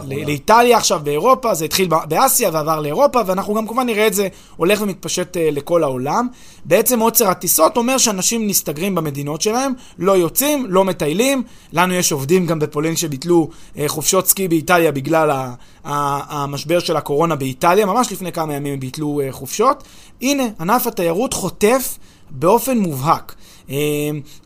ל, 0.08 0.24
לאיטליה 0.26 0.76
עכשיו 0.76 1.00
באירופה, 1.04 1.54
זה 1.54 1.64
התחיל 1.64 1.88
באסיה 2.08 2.50
ועבר 2.52 2.80
לאירופה, 2.80 3.20
ואנחנו 3.26 3.54
גם 3.54 3.66
כמובן 3.66 3.86
נראה 3.86 4.06
את 4.06 4.14
זה 4.14 4.28
הולך 4.56 4.82
ומתפשט 4.82 5.36
uh, 5.36 5.40
לכל 5.52 5.82
העולם. 5.82 6.28
בעצם 6.64 7.00
עוצר 7.00 7.28
הטיסות 7.28 7.76
אומר 7.76 7.98
שאנשים 7.98 8.46
נסתגרים 8.46 8.94
במדינות 8.94 9.42
שלהם, 9.42 9.72
לא 9.98 10.12
יוצאים, 10.12 10.66
לא 10.68 10.84
מטיילים. 10.84 11.42
לנו 11.72 11.94
יש 11.94 12.12
עובדים 12.12 12.46
גם 12.46 12.58
בפולין 12.58 12.96
שביטלו 12.96 13.48
uh, 13.74 13.78
חופשות 13.86 14.26
סקי 14.26 14.48
באיטליה 14.48 14.92
בגלל 14.92 15.30
ה... 15.30 15.54
המשבר 15.88 16.78
של 16.78 16.96
הקורונה 16.96 17.36
באיטליה, 17.36 17.86
ממש 17.86 18.12
לפני 18.12 18.32
כמה 18.32 18.54
ימים 18.54 18.72
הם 18.72 18.80
ביטלו 18.80 19.20
uh, 19.20 19.32
חופשות. 19.32 19.82
הנה, 20.22 20.44
ענף 20.76 20.86
התיירות 20.86 21.32
חוטף 21.32 21.98
באופן 22.30 22.78
מובהק. 22.78 23.34
Uh, 23.66 23.70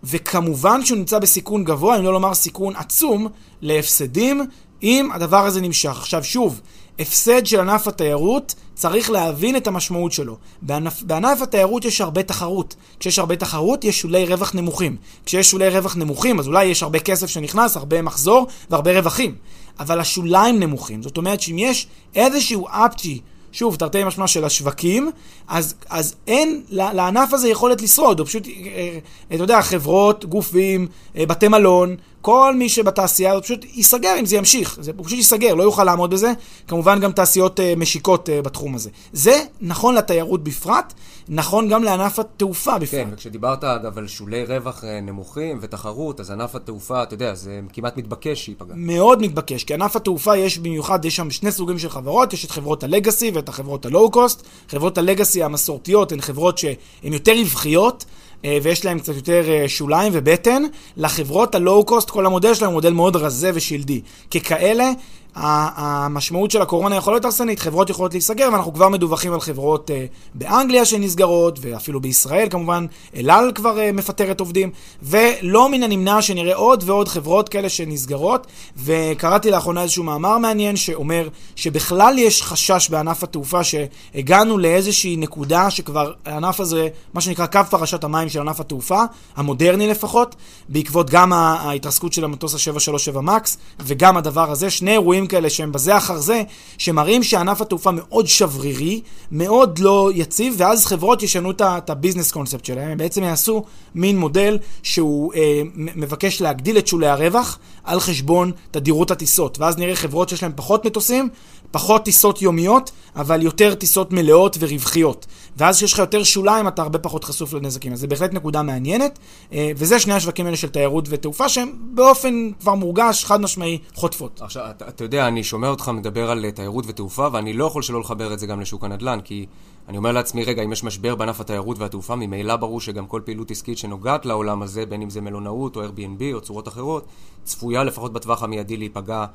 וכמובן 0.05 0.85
שהוא 0.85 0.99
נמצא 0.99 1.19
בסיכון 1.19 1.65
גבוה, 1.65 1.99
אם 1.99 2.05
לא 2.05 2.13
לומר 2.13 2.35
סיכון 2.35 2.77
עצום, 2.77 3.29
להפסדים, 3.63 4.47
אם 4.83 5.09
הדבר 5.13 5.47
הזה 5.47 5.61
נמשך. 5.61 5.91
עכשיו 5.91 6.25
שוב, 6.25 6.61
הפסד 6.99 7.47
של 7.47 7.61
ענף 7.61 7.89
התיירות, 7.89 8.55
צריך 8.75 9.11
להבין 9.11 9.57
את 9.57 9.67
המשמעות 9.67 10.13
שלו. 10.13 10.37
בענף, 10.63 11.03
בענף 11.03 11.43
התיירות 11.43 11.85
יש 11.85 12.01
הרבה 12.01 12.23
תחרות. 12.23 12.77
כשיש 13.01 13.19
הרבה 13.19 13.37
תחרות, 13.37 13.85
יש 13.85 14.01
שולי 14.01 14.25
רווח 14.25 14.55
נמוכים. 14.55 14.97
כשיש 15.27 15.51
שולי 15.51 15.69
רווח 15.69 15.97
נמוכים, 15.97 16.39
אז 16.39 16.47
אולי 16.47 16.65
יש 16.65 16.83
הרבה 16.83 16.99
כסף 16.99 17.27
שנכנס, 17.27 17.77
הרבה 17.77 18.03
מחזור 18.03 18.47
והרבה 18.71 18.99
רווחים. 18.99 19.35
אבל 19.81 20.01
השוליים 20.01 20.61
נמוכים. 20.61 21.03
זאת 21.03 21.17
אומרת 21.17 21.41
שאם 21.41 21.59
יש 21.59 21.87
איזשהו 22.15 22.69
אפצ'י 22.69 23.21
שוב, 23.53 23.77
תרתי 23.77 24.05
משמע 24.05 24.27
של 24.27 24.45
השווקים, 24.45 25.11
אז, 25.49 25.75
אז 25.89 26.15
אין 26.27 26.63
לענף 26.71 27.33
הזה 27.33 27.49
יכולת 27.49 27.83
לשרוד, 27.83 28.21
או 28.21 28.27
פשוט, 28.27 28.47
אה, 28.47 28.53
אה, 28.53 28.99
אתה 29.35 29.45
יודע, 29.45 29.63
חברות, 29.63 30.25
גופים, 30.25 30.87
אה, 31.17 31.27
בתי 31.27 31.49
מלון, 31.49 31.97
כל 32.23 32.55
מי 32.57 32.69
שבתעשייה 32.69 33.33
הזאת 33.33 33.45
פשוט 33.45 33.65
ייסגר 33.75 34.15
אם 34.21 34.27
זה 34.27 34.37
ימשיך, 34.37 34.79
זה 34.81 34.93
פשוט 34.93 35.19
ייסגר, 35.19 35.55
לא 35.55 35.63
יוכל 35.63 35.85
לעמוד 35.85 36.11
בזה, 36.11 36.33
כמובן 36.69 37.01
גם 37.01 37.13
תעשיות 37.13 37.61
משיקות 37.77 38.29
בתחום 38.45 38.75
הזה. 38.75 38.91
זה 39.13 39.43
נכון 39.61 39.95
לתיירות 39.95 40.45
בפרט, 40.45 40.93
נכון 41.29 41.69
גם 41.69 41.85
לענף 41.85 42.19
התעופה 42.19 42.79
בפרט. 42.79 42.91
כן, 42.91 43.09
וכשדיברת 43.13 43.65
אגב 43.65 43.99
על 43.99 44.09
שולי 44.09 44.45
רווח 44.45 44.85
נמוכים 45.03 45.59
ותחרות, 45.61 46.21
אז 46.21 46.31
ענף 46.31 46.55
התעופה, 46.55 47.03
אתה 47.03 47.15
יודע, 47.15 47.35
זה 47.35 47.61
כמעט 47.73 47.97
מתבקש 47.97 48.45
שייפגע. 48.45 48.75
מאוד 48.77 49.23
מתבקש, 49.23 49.65
כי 49.65 49.75
ענף 49.75 49.97
התעופה 49.97 50.37
יש 50.37 50.59
במיוחד, 50.59 51.05
יש 51.05 51.17
שם 51.17 51.31
שני 51.31 51.53
סוגים 51.53 51.79
של 51.79 51.89
חברות, 51.89 52.33
יש 52.33 52.45
את 52.45 52.51
חברות 52.51 52.85
הלגאסי 52.85 53.31
ואת 53.35 53.49
החברות 53.49 53.87
הלואו-קוסט. 53.87 54.43
חברות 54.69 54.99
הלגאסי 54.99 55.43
המסורתיות 55.43 56.13
הן 56.13 56.21
חברות 56.21 56.59
שהן 56.59 56.75
יותר 57.13 57.33
רווחיות. 57.33 58.05
אה, 58.45 58.59
ויש 58.63 58.85
להן 58.85 58.99
קצת 58.99 59.15
יותר 59.15 59.45
אה, 59.49 59.69
שוליים 59.69 60.13
ובטן. 60.17 60.63
לחברות 60.97 61.55
הלואו-קוסט, 61.55 62.11
כל 62.11 62.27
המודל 62.27 62.55
שלהם 62.55 62.71
הוא 62.71 62.75
מודל 62.75 62.93
מאוד 62.93 63.17
רזה 63.17 63.51
ושלדי. 63.55 64.01
ככאלה, 64.31 64.91
המשמעות 65.35 66.51
של 66.51 66.63
הקורונה 66.63 66.97
יכולה 66.97 67.15
להיות 67.15 67.25
הרסנית, 67.25 67.61
חברות 67.61 67.91
יכולות 67.91 68.13
להיסגר, 68.13 68.49
ואנחנו 68.53 68.75
כבר 68.75 68.89
מדווחים 68.89 69.33
על 69.33 69.41
חברות 69.41 69.91
uh, 69.91 69.93
באנגליה 70.35 70.85
שנסגרות, 70.85 71.59
ואפילו 71.63 72.01
בישראל 72.01 72.49
כמובן, 72.51 72.87
אלעל 73.17 73.53
כבר 73.55 73.77
uh, 73.77 73.93
מפטרת 73.93 74.41
עובדים, 74.41 74.71
ולא 75.03 75.69
מן 75.69 75.83
הנמנע 75.83 76.23
שנראה 76.23 76.55
עוד 76.55 76.83
ועוד 76.87 77.09
חברות 77.09 77.49
כאלה 77.49 77.69
שנסגרות, 77.69 78.47
וקראתי 78.77 79.51
לאחרונה 79.51 79.83
איזשהו 79.83 80.05
מאמר 80.05 80.39
מעניין 80.39 80.77
שאומר 80.77 81.29
שבכלל 81.57 82.19
יש 82.19 82.43
חשש 82.43 82.89
בענף 82.91 83.23
התעופה 83.23 83.61
שהגענו 83.65 84.59
לאיזושהי 84.59 85.17
נקודה 85.17 85.71
שכבר 85.71 86.13
הענף 86.25 86.61
הזה, 86.61 86.89
מה 87.15 87.21
שנקרא 87.21 87.47
קו 87.47 87.61
פרשת 87.71 88.05
המים 88.05 88.29
של 88.29 88.41
ענף 88.41 88.61
התעופה, 88.61 89.03
המודרני 89.37 89.87
לפחות, 89.87 90.37
בעקבות 90.69 91.11
גם 91.11 91.33
ההתרסקות 91.33 92.13
של 92.13 92.25
המטוס 92.25 92.55
ה-737 92.55 93.21
מקס, 93.21 93.59
וגם 93.81 94.17
הדבר 94.17 94.51
הזה, 94.51 94.71
שני 94.71 94.91
אירועים 94.93 95.20
אירועים 95.21 95.27
כאלה 95.27 95.51
שהם 95.51 95.73
בזה 95.73 95.97
אחר 95.97 96.19
זה, 96.19 96.43
שמראים 96.79 97.23
שענף 97.23 97.61
התעופה 97.61 97.91
מאוד 97.91 98.27
שברירי, 98.27 99.01
מאוד 99.33 99.79
לא 99.79 100.11
יציב, 100.15 100.55
ואז 100.57 100.87
חברות 100.87 101.23
ישנו 101.23 101.51
את 101.51 101.91
הביזנס 101.91 102.33
קונספט 102.33 102.65
שלהם, 102.65 102.91
הם 102.91 102.99
בעצם 102.99 103.23
יעשו 103.23 103.65
מין 103.95 104.19
מודל 104.19 104.59
שהוא 104.83 105.35
אה, 105.35 105.63
מבקש 105.75 106.41
להגדיל 106.41 106.79
את 106.79 106.87
שולי 106.87 107.09
הרווח 107.09 107.59
על 107.85 108.01
חשבון 108.01 108.53
תדירות 108.71 109.11
הטיסות, 109.11 109.59
ואז 109.59 109.79
נראה 109.79 109.97
חברות 109.97 110.29
שיש 110.29 110.43
להן 110.43 110.53
פחות 110.57 110.87
מטוסים, 110.87 111.29
פחות 111.71 112.05
טיסות 112.05 112.43
יומיות, 112.43 112.91
אבל 113.17 113.43
יותר 113.43 113.75
טיסות 113.75 114.13
מלאות 114.13 114.57
ורווחיות. 114.61 115.27
ואז 115.57 115.77
כשיש 115.77 115.93
לך 115.93 115.99
יותר 115.99 116.23
שוליים, 116.23 116.69
אתה 116.69 116.83
הרבה 116.83 116.99
פחות 116.99 117.25
חשוף 117.25 117.53
לנזקים. 117.53 117.93
אז 117.93 118.01
זה 118.01 118.07
בהחלט 118.07 118.33
נקודה 118.33 118.63
מעניינת, 118.63 119.19
אה, 119.53 119.71
וזה 119.77 120.01
שני 120.01 120.15
השווקים 120.15 120.47
האלה 120.47 120.57
של 120.57 120.69
תיירות 120.69 121.07
ותעופה, 121.09 121.49
שהם 121.49 121.73
באופן 121.95 122.51
כבר 122.61 122.75
מורגש, 122.75 123.25
חד 123.25 123.41
משמעי, 123.41 123.79
חוטפות. 123.95 124.41
עכשיו, 124.43 124.71
אתה, 124.71 124.89
אתה 124.89 125.05
יודע, 125.05 125.29
אני 125.29 125.45
שומע 125.45 125.69
אותך 125.69 125.89
מדבר 125.89 126.31
על 126.31 126.51
תיירות 126.51 126.85
ותעופה, 126.89 127.29
ואני 127.33 127.53
לא 127.53 127.65
יכול 127.65 127.83
שלא 127.83 128.01
לחבר 128.01 128.33
את 128.33 128.39
זה 128.39 128.47
גם 128.47 128.61
לשוק 128.61 128.85
הנדל"ן, 128.85 129.21
כי 129.25 129.47
אני 129.89 129.97
אומר 129.97 130.13
לעצמי, 130.13 130.45
רגע, 130.45 130.63
אם 130.63 130.73
יש 130.73 130.85
משבר 130.85 131.15
בענף 131.15 131.41
התיירות 131.41 131.79
והתעופה, 131.79 132.17
ממילא 132.17 132.57
ברור 132.57 132.81
שגם 132.81 133.07
כל 133.07 133.21
פעילות 133.25 133.51
עסקית 133.51 133.79
שנוגעת 133.79 134.27
לעולם 134.27 134.63
הזה, 134.63 134.87
בין 134.87 135.03
אם 135.03 135.11
זה 135.11 135.21
מלונאות 135.21 135.77
או 135.77 135.85
Airbnb 135.85 136.23
או 136.33 136.41
צורות 136.41 136.69
אחרות, 136.69 137.07
צפויה 137.45 137.85
לפחות 137.85 138.13
בטווח 138.13 138.43
המיידי 138.43 138.77
להיפגע 138.77 139.19
אה, 139.21 139.27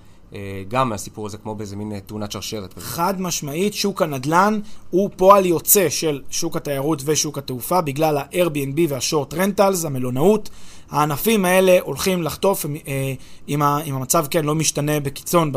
גם 0.68 0.90
מהסיפור 0.90 1.26
הזה, 1.26 1.38
כמו 1.38 1.56
באיזה 1.56 1.76
מין 1.76 1.92
אה, 1.92 2.00
תאונת 2.00 2.32
שרשרת. 2.32 2.74
חד 2.78 3.22
משמעית, 3.22 3.74
שוק 3.74 4.02
הנדל"ן 4.02 4.60
הוא 4.90 5.10
פועל 5.16 5.46
יוצא 5.46 5.90
של 5.90 6.22
שוק 6.30 6.56
התיירות 6.56 7.02
ושוק 7.06 7.38
התעופה, 7.38 7.82
בגלל 7.82 8.18
ה-Airbnb 8.18 8.80
וה-short 8.90 9.34
rentals, 9.34 9.86
המלונאות. 9.88 10.50
הענפים 10.90 11.46
האלה 11.46 11.78
הולכים 11.82 12.24
לחטוף, 12.24 12.66
אה, 12.88 13.14
אם 13.48 13.62
המצב 13.62 14.26
כן 14.30 14.46
לא 14.46 14.56
משתנה 14.56 15.00
בקיצון 15.00 15.52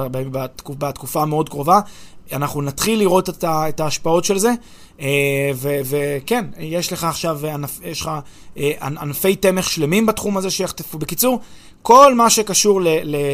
בתקופה 0.79 1.23
המאוד 1.23 1.49
קרובה, 1.49 1.81
אנחנו 2.33 2.63
נתחיל 2.63 2.99
לראות 2.99 3.45
את 3.45 3.81
ההשפעות 3.81 4.25
של 4.25 4.39
זה. 4.39 4.53
וכן, 5.85 6.45
יש 6.59 6.93
לך 6.93 7.05
עכשיו, 7.05 7.41
יש 7.85 8.01
לך 8.01 8.11
ענפי 8.83 9.37
תמך 9.37 9.71
שלמים 9.71 10.07
בתחום 10.07 10.37
הזה 10.37 10.51
שיחטפו. 10.51 10.99
בקיצור, 10.99 11.41
כל 11.83 12.15
מה 12.15 12.31
שקשור 12.31 12.81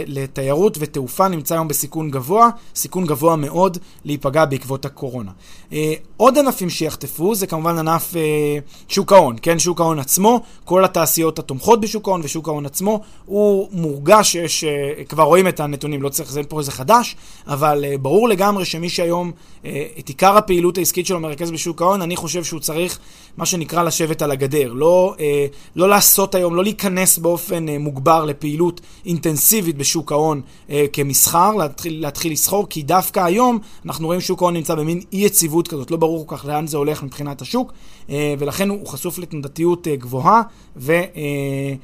לתיירות 0.06 0.76
ותעופה 0.80 1.28
נמצא 1.28 1.54
היום 1.54 1.68
בסיכון 1.68 2.10
גבוה, 2.10 2.50
סיכון 2.74 3.06
גבוה 3.06 3.36
מאוד 3.36 3.78
להיפגע 4.04 4.44
בעקבות 4.44 4.84
הקורונה. 4.84 5.30
אה, 5.72 5.94
עוד 6.16 6.38
ענפים 6.38 6.70
שיחטפו 6.70 7.34
זה 7.34 7.46
כמובן 7.46 7.78
ענף 7.78 8.16
אה, 8.16 8.58
שוק 8.88 9.12
ההון, 9.12 9.36
כן? 9.42 9.58
שוק 9.58 9.80
ההון 9.80 9.98
עצמו, 9.98 10.40
כל 10.64 10.84
התעשיות 10.84 11.38
התומכות 11.38 11.80
בשוק 11.80 12.08
ההון 12.08 12.20
ושוק 12.24 12.48
ההון 12.48 12.66
עצמו, 12.66 13.00
הוא 13.26 13.68
מורגש 13.72 14.32
שיש, 14.32 14.64
אה, 14.64 15.04
כבר 15.04 15.22
רואים 15.22 15.48
את 15.48 15.60
הנתונים, 15.60 16.02
לא 16.02 16.08
צריך, 16.08 16.30
זה 16.30 16.42
פה 16.42 16.58
איזה 16.58 16.72
חדש, 16.72 17.16
אבל 17.46 17.84
ברור 18.02 18.28
לגמרי 18.28 18.64
שמי 18.64 18.88
שהיום 18.88 19.32
את 19.98 20.08
עיקר 20.08 20.36
הפעילות 20.36 20.78
העסקית 20.78 21.06
שלו 21.06 21.20
מרכז 21.20 21.50
בשוק 21.50 21.82
ההון, 21.82 22.02
אני 22.02 22.16
חושב 22.16 22.44
שהוא 22.44 22.60
צריך, 22.60 22.98
מה 23.36 23.46
שנקרא, 23.46 23.82
לשבת 23.82 24.22
על 24.22 24.30
הגדר. 24.30 24.72
לא, 24.72 25.14
לא 25.76 25.88
לעשות 25.88 26.34
היום, 26.34 26.54
לא 26.54 26.62
להיכנס 26.62 27.18
באופן 27.18 27.68
מוגבר 27.68 28.24
לפעילות 28.38 28.80
אינטנסיבית 29.06 29.76
בשוק 29.76 30.12
ההון 30.12 30.40
אה, 30.70 30.84
כמסחר, 30.92 31.54
להתחיל, 31.54 32.00
להתחיל 32.00 32.32
לסחור, 32.32 32.66
כי 32.68 32.82
דווקא 32.82 33.20
היום 33.20 33.58
אנחנו 33.84 34.06
רואים 34.06 34.20
שוק 34.20 34.42
ההון 34.42 34.54
נמצא 34.54 34.74
במין 34.74 35.00
אי-יציבות 35.12 35.68
כזאת, 35.68 35.90
לא 35.90 35.96
ברור 35.96 36.26
כל 36.26 36.36
כך 36.36 36.44
לאן 36.44 36.66
זה 36.66 36.76
הולך 36.76 37.02
מבחינת 37.02 37.42
השוק, 37.42 37.72
אה, 38.10 38.34
ולכן 38.38 38.68
הוא 38.68 38.86
חשוף 38.86 39.18
לתנודתיות 39.18 39.88
אה, 39.88 39.96
גבוהה, 39.96 40.42
ו... 40.76 40.92
אה, 40.92 41.74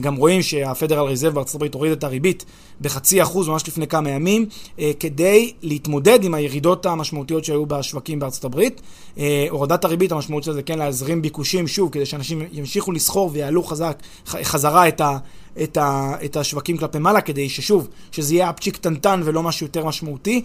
גם 0.00 0.16
רואים 0.16 0.42
שהפדרל 0.42 1.06
ריזרב 1.06 1.34
בארצות 1.34 1.54
הברית 1.54 1.74
הוריד 1.74 1.92
את 1.92 2.04
הריבית 2.04 2.44
בחצי 2.80 3.22
אחוז 3.22 3.48
ממש 3.48 3.68
לפני 3.68 3.86
כמה 3.86 4.10
ימים, 4.10 4.46
אה, 4.78 4.92
כדי 5.00 5.52
להתמודד 5.62 6.24
עם 6.24 6.34
הירידות 6.34 6.86
המשמעותיות 6.86 7.44
שהיו 7.44 7.66
בשווקים 7.66 8.18
בארצות 8.18 8.44
הברית. 8.44 8.80
אה, 9.18 9.46
הורדת 9.50 9.84
הריבית, 9.84 10.12
המשמעות 10.12 10.42
של 10.42 10.52
זה 10.52 10.62
כן 10.62 10.78
להזרים 10.78 11.22
ביקושים 11.22 11.68
שוב, 11.68 11.90
כדי 11.92 12.06
שאנשים 12.06 12.42
ימשיכו 12.52 12.92
לסחור 12.92 13.30
ויעלו 13.32 13.62
חזק, 13.62 13.98
חזרה 14.26 14.88
את, 14.88 15.00
ה, 15.00 15.18
את, 15.62 15.76
ה, 15.76 16.12
את 16.24 16.36
השווקים 16.36 16.76
כלפי 16.76 16.98
מעלה, 16.98 17.20
כדי 17.20 17.48
ששוב, 17.48 17.88
שזה 18.12 18.34
יהיה 18.34 18.50
אפצ'יק 18.50 18.74
קטנטן 18.74 19.20
ולא 19.24 19.42
משהו 19.42 19.66
יותר 19.66 19.86
משמעותי. 19.86 20.42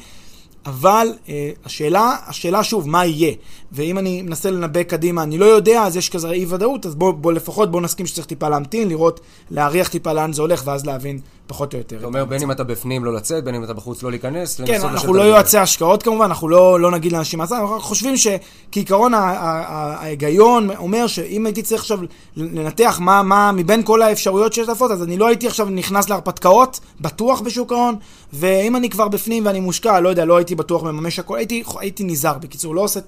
אבל 0.69 1.07
אה, 1.29 1.51
השאלה, 1.65 2.15
השאלה 2.27 2.63
שוב, 2.63 2.89
מה 2.89 3.05
יהיה? 3.05 3.33
ואם 3.71 3.97
אני 3.97 4.21
מנסה 4.21 4.51
לנבא 4.51 4.83
קדימה, 4.83 5.23
אני 5.23 5.37
לא 5.37 5.45
יודע, 5.45 5.83
אז 5.83 5.95
יש 5.97 6.09
כזה 6.09 6.31
אי 6.31 6.45
ודאות, 6.49 6.85
אז 6.85 6.95
בוא, 6.95 7.11
בוא 7.11 7.33
לפחות 7.33 7.71
בוא 7.71 7.81
נסכים 7.81 8.05
שצריך 8.05 8.27
טיפה 8.27 8.49
להמתין, 8.49 8.89
לראות, 8.89 9.19
להריח 9.51 9.87
טיפה 9.87 10.13
לאן 10.13 10.33
זה 10.33 10.41
הולך, 10.41 10.63
ואז 10.65 10.85
להבין 10.85 11.19
פחות 11.49 11.73
או 11.73 11.77
יותר. 11.79 11.97
אתה 11.97 12.05
אומר, 12.05 12.25
בין 12.25 12.41
אם 12.41 12.51
אתה 12.51 12.63
בפנים 12.63 13.05
לא 13.05 13.13
לצאת, 13.13 13.43
בין 13.43 13.55
אם 13.55 13.63
אתה 13.63 13.73
בחוץ 13.73 14.03
לא 14.03 14.09
להיכנס, 14.09 14.61
כן, 14.61 14.81
אנחנו 14.83 15.13
לא 15.13 15.21
יועצי 15.21 15.57
השקעות 15.57 16.03
כמובן, 16.03 16.25
אנחנו 16.25 16.49
לא, 16.49 16.79
לא 16.79 16.91
נגיד 16.91 17.11
לאנשים 17.11 17.39
מה 17.39 17.45
זה, 17.45 17.57
אנחנו 17.57 17.79
חושבים 17.79 18.13
שכעיקרון 18.17 19.13
ההיגיון 19.13 20.69
אומר 20.77 21.07
שאם 21.07 21.45
הייתי 21.45 21.61
צריך 21.61 21.81
עכשיו 21.81 21.99
לנתח 22.35 22.97
מה, 23.01 23.23
מה 23.23 23.51
מבין 23.51 23.83
כל 23.83 24.01
האפשרויות 24.01 24.53
שיש 24.53 24.69
לפות, 24.69 24.91
אז 24.91 25.03
אני 25.03 25.17
לא 25.17 25.27
הייתי 25.27 25.47
עכשיו 25.47 25.69
נכנס 25.69 26.09
להרפתקאות, 26.09 26.79
בטוח 27.01 27.41
בשוק 27.41 27.71
ההון, 27.71 27.95
ואם 28.33 28.75
אני 28.75 28.89
כבר 28.89 29.07
בפנים 29.07 29.45
ואני 29.45 29.59
מושקע, 29.59 29.99
לא 29.99 30.09
יודע, 30.09 30.25
לא 30.25 30.37
הייתי 30.37 30.55
בטוח 30.55 30.83
מממש 30.83 31.19
הכל, 31.19 31.37
הייתי, 31.37 31.63
הייתי 31.79 32.03
נזהר, 32.03 32.37
בקיצור, 32.37 32.75
לא 32.75 32.81
עושה 32.81 32.99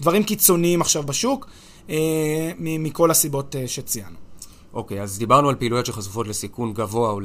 דברים 0.00 0.22
קיצוניים 0.22 0.80
עכשיו 0.80 1.02
בשוק, 1.02 1.46
אה, 1.90 2.50
מכל 2.58 3.10
הסיבות 3.10 3.56
אה, 3.56 3.68
שציינו. 3.68 4.16
אוקיי, 4.74 5.02
אז 5.02 5.18
דיברנו 5.18 5.48
על 5.48 5.54
פעילויות 5.54 5.86
שחשופות 5.86 6.28
לסיכון 6.28 6.72
גבוה 6.72 7.10
או 7.10 7.20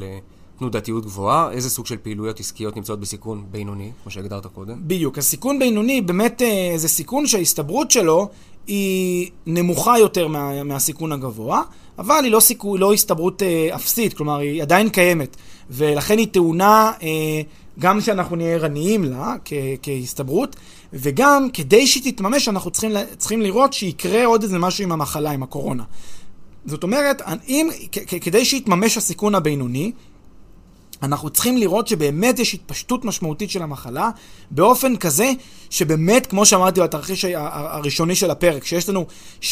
לתנודתיות 0.58 1.06
גבוהה. 1.06 1.52
איזה 1.52 1.70
סוג 1.70 1.86
של 1.86 1.98
פעילויות 1.98 2.40
עסקיות 2.40 2.76
נמצאות 2.76 3.00
בסיכון 3.00 3.46
בינוני, 3.52 3.92
כמו 4.04 4.12
שהגדרת 4.12 4.46
קודם? 4.46 4.78
בדיוק. 4.82 5.18
הסיכון 5.18 5.60
בינוני 5.60 6.02
באמת 6.02 6.42
אה, 6.42 6.74
זה 6.76 6.88
סיכון 6.88 7.28
שההסתברות 7.28 7.92
שלו 7.92 8.30
היא 8.68 9.30
נמוכה 9.46 10.00
יותר 10.00 10.28
מה, 10.28 10.64
מהסיכון 10.64 11.12
הגבוה, 11.12 11.62
אבל 12.00 12.20
היא 12.24 12.32
לא, 12.32 12.40
סיכו, 12.40 12.78
לא 12.78 12.94
הסתברות 12.94 13.44
אה, 13.44 13.76
אפסית, 13.76 14.14
כלומר 14.14 14.40
היא 14.40 14.62
עדיין 14.62 14.90
קיימת, 14.90 15.38
ולכן 15.70 16.18
היא 16.18 16.28
טעונה 16.28 16.92
אה, 17.02 17.42
גם 17.80 18.02
שאנחנו 18.02 18.36
נהיה 18.36 18.54
ערניים 18.54 19.04
לה 19.04 19.36
כ, 19.46 19.54
כהסתברות, 19.82 20.56
וגם 20.94 21.48
כדי 21.54 21.88
שהיא 21.88 22.14
תתממש 22.14 22.48
אנחנו 22.48 22.72
צריכים, 22.72 22.92
צריכים 23.18 23.42
לראות 23.42 23.74
שיקרה 23.74 24.26
עוד 24.26 24.44
איזה 24.44 24.60
משהו 24.60 24.84
עם 24.84 24.92
המחלה, 24.92 25.32
עם 25.32 25.44
הקורונה. 25.44 25.84
זאת 26.66 26.84
אומרת, 26.84 27.22
אם, 27.48 27.70
כדי 28.22 28.46
שיתממש 28.46 28.98
הסיכון 28.98 29.36
הבינוני, 29.36 29.92
אנחנו 31.04 31.30
צריכים 31.30 31.58
לראות 31.58 31.88
שבאמת 31.88 32.40
יש 32.40 32.54
התפשטות 32.54 33.06
משמעותית 33.06 33.50
של 33.50 33.62
המחלה, 33.62 34.10
באופן 34.52 34.96
כזה 34.96 35.32
שבאמת, 35.70 36.28
כמו 36.28 36.46
שאמרתי 36.46 36.82
בתרחיש 36.82 37.26
הראשוני 37.36 38.16
של 38.16 38.32
הפרק, 38.32 38.66
שיש 38.66 38.90
לנו 38.90 39.06
70% 39.42 39.46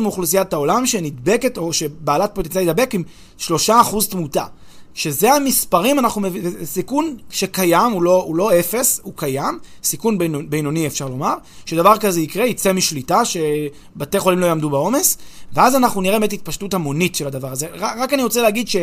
מאוכלוסיית 0.00 0.52
העולם 0.52 0.86
שנדבקת 0.86 1.58
או 1.58 1.72
שבעלת 1.72 2.30
פוטנציאל 2.34 2.64
להידבק 2.64 2.94
עם 2.94 3.02
3% 3.40 3.50
תמותה. 4.10 4.44
שזה 4.94 5.32
המספרים, 5.32 5.98
אנחנו 5.98 6.20
מבינים, 6.20 6.52
סיכון 6.64 7.16
שקיים, 7.30 7.92
הוא 7.92 8.02
לא, 8.02 8.22
הוא 8.22 8.36
לא 8.36 8.58
אפס, 8.60 9.00
הוא 9.02 9.12
קיים, 9.16 9.58
סיכון 9.84 10.18
בינוני 10.48 10.86
אפשר 10.86 11.08
לומר, 11.08 11.34
שדבר 11.66 11.98
כזה 11.98 12.20
יקרה, 12.20 12.46
יצא 12.46 12.72
משליטה, 12.72 13.24
שבתי 13.24 14.18
חולים 14.18 14.38
לא 14.38 14.46
יעמדו 14.46 14.70
בעומס, 14.70 15.18
ואז 15.52 15.74
אנחנו 15.74 16.00
נראה 16.00 16.18
באמת 16.18 16.32
התפשטות 16.32 16.74
המונית 16.74 17.14
של 17.14 17.26
הדבר 17.26 17.52
הזה. 17.52 17.66
רק 17.74 18.12
אני 18.12 18.22
רוצה 18.22 18.42
להגיד 18.42 18.68
ש... 18.68 18.76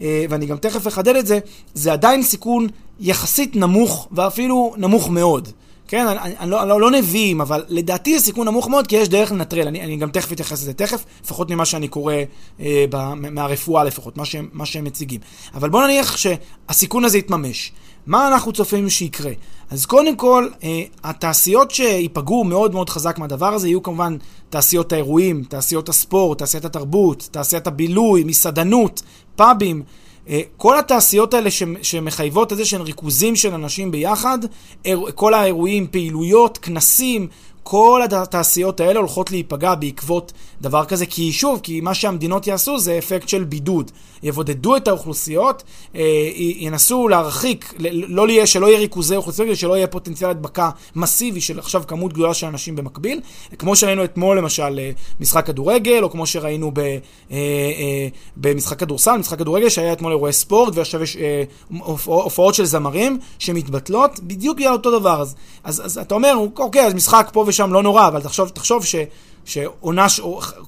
אה, 0.00 0.24
ואני 0.28 0.46
גם 0.46 0.56
תכף 0.56 0.86
אחדד 0.86 1.16
את 1.16 1.26
זה, 1.26 1.38
זה 1.74 1.92
עדיין 1.92 2.22
סיכון 2.22 2.66
יחסית 3.00 3.56
נמוך, 3.56 4.08
ואפילו 4.12 4.74
נמוך 4.76 5.08
מאוד. 5.10 5.48
כן, 5.90 6.06
אני, 6.06 6.36
אני, 6.38 6.50
לא, 6.50 6.68
לא, 6.68 6.80
לא 6.80 6.90
נביאים, 6.90 7.40
אבל 7.40 7.64
לדעתי 7.68 8.18
זה 8.18 8.24
סיכון 8.24 8.48
נמוך 8.48 8.68
מאוד, 8.68 8.86
כי 8.86 8.96
יש 8.96 9.08
דרך 9.08 9.32
לנטרל. 9.32 9.66
אני, 9.66 9.82
אני 9.82 9.96
גם 9.96 10.10
תכף 10.10 10.32
אתייחס 10.32 10.62
לזה 10.62 10.72
תכף, 10.72 11.04
לפחות 11.24 11.50
ממה 11.50 11.64
שאני 11.64 11.88
קורא 11.88 12.14
אה, 12.60 12.84
ב, 12.90 13.14
מהרפואה 13.14 13.84
לפחות, 13.84 14.16
מה 14.16 14.24
שהם, 14.24 14.48
מה 14.52 14.66
שהם 14.66 14.84
מציגים. 14.84 15.20
אבל 15.54 15.68
בואו 15.68 15.86
נניח 15.86 16.16
שהסיכון 16.16 17.04
הזה 17.04 17.18
יתממש. 17.18 17.72
מה 18.06 18.28
אנחנו 18.28 18.52
צופים 18.52 18.90
שיקרה? 18.90 19.32
אז 19.70 19.86
קודם 19.86 20.16
כל, 20.16 20.48
אה, 20.62 20.82
התעשיות 21.04 21.70
שייפגעו 21.70 22.44
מאוד 22.44 22.74
מאוד 22.74 22.90
חזק 22.90 23.18
מהדבר 23.18 23.54
הזה 23.54 23.68
יהיו 23.68 23.82
כמובן 23.82 24.16
תעשיות 24.50 24.92
האירועים, 24.92 25.44
תעשיות 25.44 25.88
הספורט, 25.88 26.38
תעשיית 26.38 26.64
התרבות, 26.64 27.28
תעשיית 27.30 27.66
הבילוי, 27.66 28.24
מסעדנות, 28.24 29.02
פאבים. 29.36 29.82
אה, 30.28 30.40
כל 30.56 30.78
התעשיות 30.78 31.34
האלה 31.34 31.50
שמחייבות 31.82 32.52
איזה 32.52 32.64
שהם 32.64 32.82
ריכוזים 32.82 33.36
של 33.36 33.54
אנשים 33.54 33.90
ביחד, 33.90 34.38
כל 35.14 35.34
האירועים, 35.34 35.86
פעילויות, 35.90 36.58
כנסים, 36.58 37.28
כל 37.62 38.02
התעשיות 38.10 38.80
האלה 38.80 38.98
הולכות 38.98 39.30
להיפגע 39.30 39.74
בעקבות 39.74 40.32
דבר 40.60 40.84
כזה, 40.84 41.06
כי 41.06 41.32
שוב, 41.32 41.60
כי 41.62 41.80
מה 41.80 41.94
שהמדינות 41.94 42.46
יעשו 42.46 42.78
זה 42.78 42.98
אפקט 42.98 43.28
של 43.28 43.44
בידוד. 43.44 43.90
יבודדו 44.22 44.76
את 44.76 44.88
האוכלוסיות, 44.88 45.62
אה, 45.94 46.30
ינסו 46.36 47.08
להרחיק, 47.08 47.74
לא 47.92 48.28
יהיה, 48.28 48.46
שלא 48.46 48.66
יהיה 48.66 48.78
ריכוזי 48.78 49.16
אוכלוסיות, 49.16 49.48
כדי 49.48 49.56
שלא 49.56 49.76
יהיה 49.76 49.86
פוטנציאל 49.86 50.30
הדבקה 50.30 50.70
מסיבי 50.96 51.40
של 51.40 51.58
עכשיו 51.58 51.82
כמות 51.86 52.12
גדולה 52.12 52.34
של 52.34 52.46
אנשים 52.46 52.76
במקביל, 52.76 53.20
כמו 53.58 53.76
שראינו 53.76 54.04
אתמול 54.04 54.38
למשל 54.38 54.78
אה, 54.78 54.90
משחק 55.20 55.46
כדורגל, 55.46 56.02
או 56.02 56.10
כמו 56.10 56.26
שראינו 56.26 56.70
ב, 56.74 56.78
אה, 57.30 57.36
במשחק 58.36 58.78
כדורסל, 58.78 59.16
משחק 59.16 59.38
כדורגל 59.38 59.68
שהיה 59.68 59.92
אתמול 59.92 60.12
אירועי 60.12 60.32
ספורט, 60.32 60.76
ועכשיו 60.76 61.02
יש 61.02 61.16
הופעות 62.04 62.54
של 62.54 62.64
זמרים 62.64 63.18
שמתבטלות, 63.38 64.20
בדיוק 64.20 64.58
בגלל 64.58 64.72
אותו 64.72 64.98
דבר. 64.98 65.20
אז, 65.20 65.34
אז, 65.64 65.86
אז 65.86 65.98
אתה 65.98 66.14
אומר, 66.14 66.34
אוקיי, 66.58 66.86
אז 66.86 66.94
משחק 66.94 67.30
פה 67.32 67.44
ושם 67.50 67.72
לא 67.72 67.82
נורא, 67.82 68.08
אבל 68.08 68.20
תחשוב, 68.20 68.48
תחשוב 68.48 68.84
ש... 68.84 68.94
שעונה, 69.44 70.06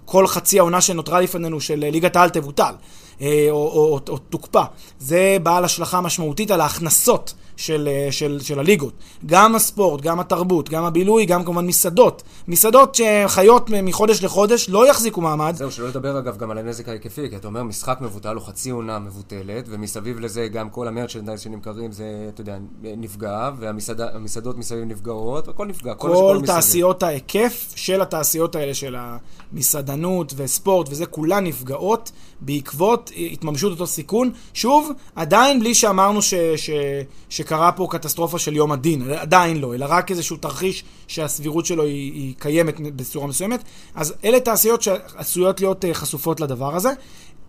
כל 0.05 0.27
חצי 0.27 0.59
העונה 0.59 0.81
שנותרה 0.81 1.21
לפנינו 1.21 1.61
של 1.61 1.79
ליגת 1.79 2.17
העל 2.17 2.31
תבוטל. 2.31 2.75
אה, 3.21 3.47
או, 3.51 3.57
או, 3.57 3.85
או, 3.85 4.01
או 4.09 4.19
תוקפא. 4.19 4.63
זה 4.99 5.37
בעל 5.43 5.65
השלכה 5.65 6.01
משמעותית 6.01 6.51
על 6.51 6.61
ההכנסות 6.61 7.35
של, 7.57 7.89
אה, 7.89 8.13
של, 8.13 8.39
של 8.43 8.59
הליגות. 8.59 8.93
גם 9.27 9.55
הספורט, 9.55 10.01
גם 10.01 10.21
התרבות, 10.21 10.69
גם 10.69 10.85
הבילוי, 10.85 11.27
גם 11.27 11.45
כמובן 11.45 11.67
מסעדות. 11.67 12.23
מסעדות 12.49 12.95
שחיות 12.95 13.71
מחודש 13.71 14.23
לחודש 14.23 14.69
לא 14.69 14.91
יחזיקו 14.91 15.21
מעמד. 15.21 15.55
זהו, 15.57 15.71
שלא 15.71 15.89
לדבר 15.89 16.19
אגב 16.19 16.37
גם 16.37 16.51
על 16.51 16.59
הנזק 16.59 16.89
ההיקפי, 16.89 17.31
כי 17.31 17.37
אתה 17.37 17.47
אומר 17.47 17.63
משחק 17.63 17.99
מבוטל 18.01 18.37
או 18.37 18.41
חצי 18.41 18.71
עונה 18.71 18.99
מבוטלת, 18.99 19.65
ומסביב 19.69 20.21
לזה 20.21 20.49
גם 20.49 20.71
כל 20.71 20.89
המרצ'נדייז 20.89 21.41
שנמכרים 21.41 21.93
זה, 21.93 22.05
אתה 22.29 22.41
יודע, 22.41 22.59
נפגע, 22.83 23.51
והמסעדות 23.59 24.59
מסביב 24.59 24.85
נפגעות, 24.85 25.49
הכל 25.49 25.67
נפגע. 25.67 25.95
כל, 25.95 26.09
כל 26.09 26.41
תעשיות 26.47 27.03
ההיקף 27.03 27.73
של 27.75 28.01
התעשיות 28.01 28.55
האלה, 28.55 28.75
של 28.75 28.97
המסעדנות 28.99 30.33
וספורט 30.37 30.89
וזה, 30.91 31.07
כולן 31.07 31.47
נפגעות 31.47 32.13
בעקבות 32.41 33.11
התממשות 33.33 33.73
אותו 33.73 33.87
סיכון. 33.87 34.31
שוב, 34.55 34.91
עדיין 35.17 35.61
בלי 35.61 35.75
שאמרנו 35.75 36.23
ש, 36.23 36.35
ש, 36.57 36.71
שקרה 37.43 37.73
פה 37.73 37.87
קטסטרופה 37.91 38.39
של 38.39 38.57
יום 38.57 38.73
הדין, 38.73 39.11
עדיין 39.11 39.61
לא, 39.61 39.75
אלא 39.75 39.87
רק 39.89 40.11
איזשהו 40.11 40.37
תרחיש 40.37 40.85
שהסבירות 41.07 41.67
שלו 41.67 41.85
היא, 41.85 42.13
היא 42.13 42.35
קיימת 42.39 42.81
בצורה 42.81 43.27
מסוימת. 43.27 43.63
אז 43.95 44.15
אלה 44.25 44.41
תעשיות 44.41 44.83
שעשויות 44.83 45.61
להיות 45.61 45.85
אה, 45.85 45.95
חשופות 45.95 46.41
לדבר 46.41 46.77
הזה. 46.77 46.91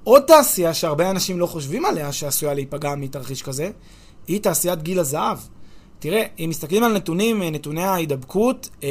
עוד 0.03 0.23
תעשייה 0.23 0.73
שהרבה 0.73 1.09
אנשים 1.09 1.39
לא 1.39 1.45
חושבים 1.45 1.85
עליה 1.85 2.11
שעשויה 2.11 2.53
להיפגע 2.53 2.95
מתרחיש 2.95 3.41
כזה, 3.41 3.71
היא 4.27 4.41
תעשיית 4.41 4.81
גיל 4.81 4.99
הזהב. 4.99 5.37
תראה, 6.03 6.23
אם 6.39 6.49
מסתכלים 6.49 6.83
על 6.83 6.93
נתונים, 6.93 7.43
אה, 7.43 7.49
נתוני 7.49 7.83
ההידבקות, 7.83 8.69
אה, 8.83 8.89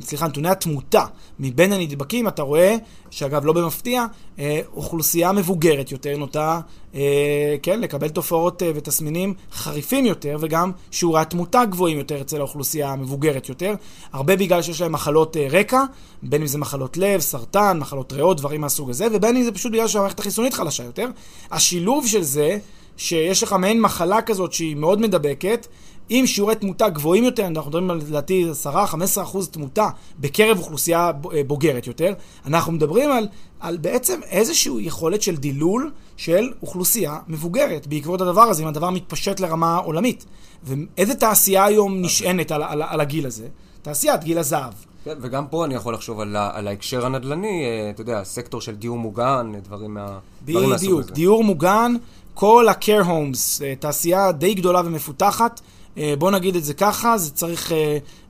סליחה, 0.00 0.28
נתוני 0.28 0.48
התמותה 0.48 1.04
מבין 1.40 1.72
הנדבקים, 1.72 2.28
אתה 2.28 2.42
רואה, 2.42 2.76
שאגב, 3.10 3.44
לא 3.44 3.52
במפתיע, 3.52 4.06
אה, 4.38 4.60
אוכלוסייה 4.76 5.32
מבוגרת 5.32 5.92
יותר 5.92 6.16
נוטה, 6.16 6.60
כן, 7.62 7.80
לקבל 7.80 8.08
תופעות 8.08 8.62
ותסמינים 8.74 9.34
חריפים 9.52 10.06
יותר, 10.06 10.36
וגם 10.40 10.72
שיעורי 10.90 11.20
התמותה 11.20 11.64
גבוהים 11.64 11.98
יותר 11.98 12.20
אצל 12.20 12.38
האוכלוסייה 12.38 12.88
המבוגרת 12.88 13.48
יותר, 13.48 13.74
הרבה 14.12 14.36
בגלל 14.36 14.62
שיש 14.62 14.80
להם 14.80 14.92
מחלות 14.92 15.36
רקע, 15.50 15.84
בין 16.22 16.40
אם 16.40 16.46
זה 16.46 16.58
מחלות 16.58 16.96
לב, 16.96 17.20
סרטן, 17.20 17.78
מחלות 17.78 18.12
ריאות, 18.12 18.36
דברים 18.36 18.60
מהסוג 18.60 18.90
הזה, 18.90 19.06
ובין 19.12 19.36
אם 19.36 19.42
זה 19.42 19.52
פשוט 19.52 19.72
בגלל 19.72 19.88
שהמערכת 19.88 20.20
החיסונית 20.20 20.54
חלשה 20.54 20.84
יותר. 20.84 21.08
השילוב 21.50 22.06
של 22.06 22.22
זה, 22.22 22.58
שיש 23.00 23.42
לך 23.42 23.52
מעין 23.52 23.80
מחלה 23.80 24.22
כזאת 24.22 24.52
שהיא 24.52 24.76
מאוד 24.76 25.00
מדבקת, 25.00 25.66
עם 26.08 26.26
שיעורי 26.26 26.54
תמותה 26.54 26.88
גבוהים 26.88 27.24
יותר, 27.24 27.46
אנחנו 27.46 27.70
מדברים 27.70 27.90
על 27.90 27.96
לדעתי 27.96 28.46
10-15% 28.64 29.46
תמותה 29.50 29.88
בקרב 30.18 30.58
אוכלוסייה 30.58 31.10
אה, 31.34 31.42
בוגרת 31.46 31.86
יותר, 31.86 32.12
אנחנו 32.46 32.72
מדברים 32.72 33.12
על, 33.12 33.28
על 33.60 33.76
בעצם 33.76 34.20
איזושהי 34.30 34.72
יכולת 34.78 35.22
של 35.22 35.36
דילול 35.36 35.90
של 36.16 36.52
אוכלוסייה 36.62 37.18
מבוגרת 37.28 37.86
בעקבות 37.86 38.20
הדבר 38.20 38.42
הזה, 38.42 38.62
אם 38.62 38.68
הדבר 38.68 38.90
מתפשט 38.90 39.40
לרמה 39.40 39.76
עולמית. 39.76 40.24
ואיזה 40.64 41.14
תעשייה 41.14 41.64
היום 41.64 42.02
נשענת 42.02 42.52
על, 42.52 42.62
על, 42.62 42.82
על 42.82 43.00
הגיל 43.00 43.26
הזה? 43.26 43.46
תעשיית 43.82 44.24
גיל 44.24 44.38
הזהב. 44.38 44.72
כן, 45.04 45.14
וגם 45.20 45.46
פה 45.46 45.64
אני 45.64 45.74
יכול 45.74 45.94
לחשוב 45.94 46.20
על, 46.20 46.36
על 46.36 46.68
ההקשר 46.68 47.06
הנדל"ני, 47.06 47.64
אה, 47.64 47.90
אתה 47.90 48.00
יודע, 48.00 48.24
סקטור 48.24 48.60
של 48.60 48.74
דיור 48.74 48.98
מוגן, 48.98 49.52
דברים, 49.64 49.94
מה, 49.94 50.18
דברים 50.44 50.70
מהסוג 50.70 50.90
הזה. 50.90 51.02
בדיוק, 51.02 51.10
דיור 51.10 51.44
מוגן, 51.44 51.94
כל 52.34 52.68
ה-care 52.68 53.04
homes, 53.04 53.62
אה, 53.64 53.74
תעשייה 53.80 54.32
די 54.32 54.54
גדולה 54.54 54.80
ומפותחת. 54.84 55.60
אה, 55.98 56.14
בוא 56.18 56.30
נגיד 56.30 56.56
את 56.56 56.64
זה 56.64 56.74
ככה, 56.74 57.18
זה 57.18 57.30
צריך 57.30 57.72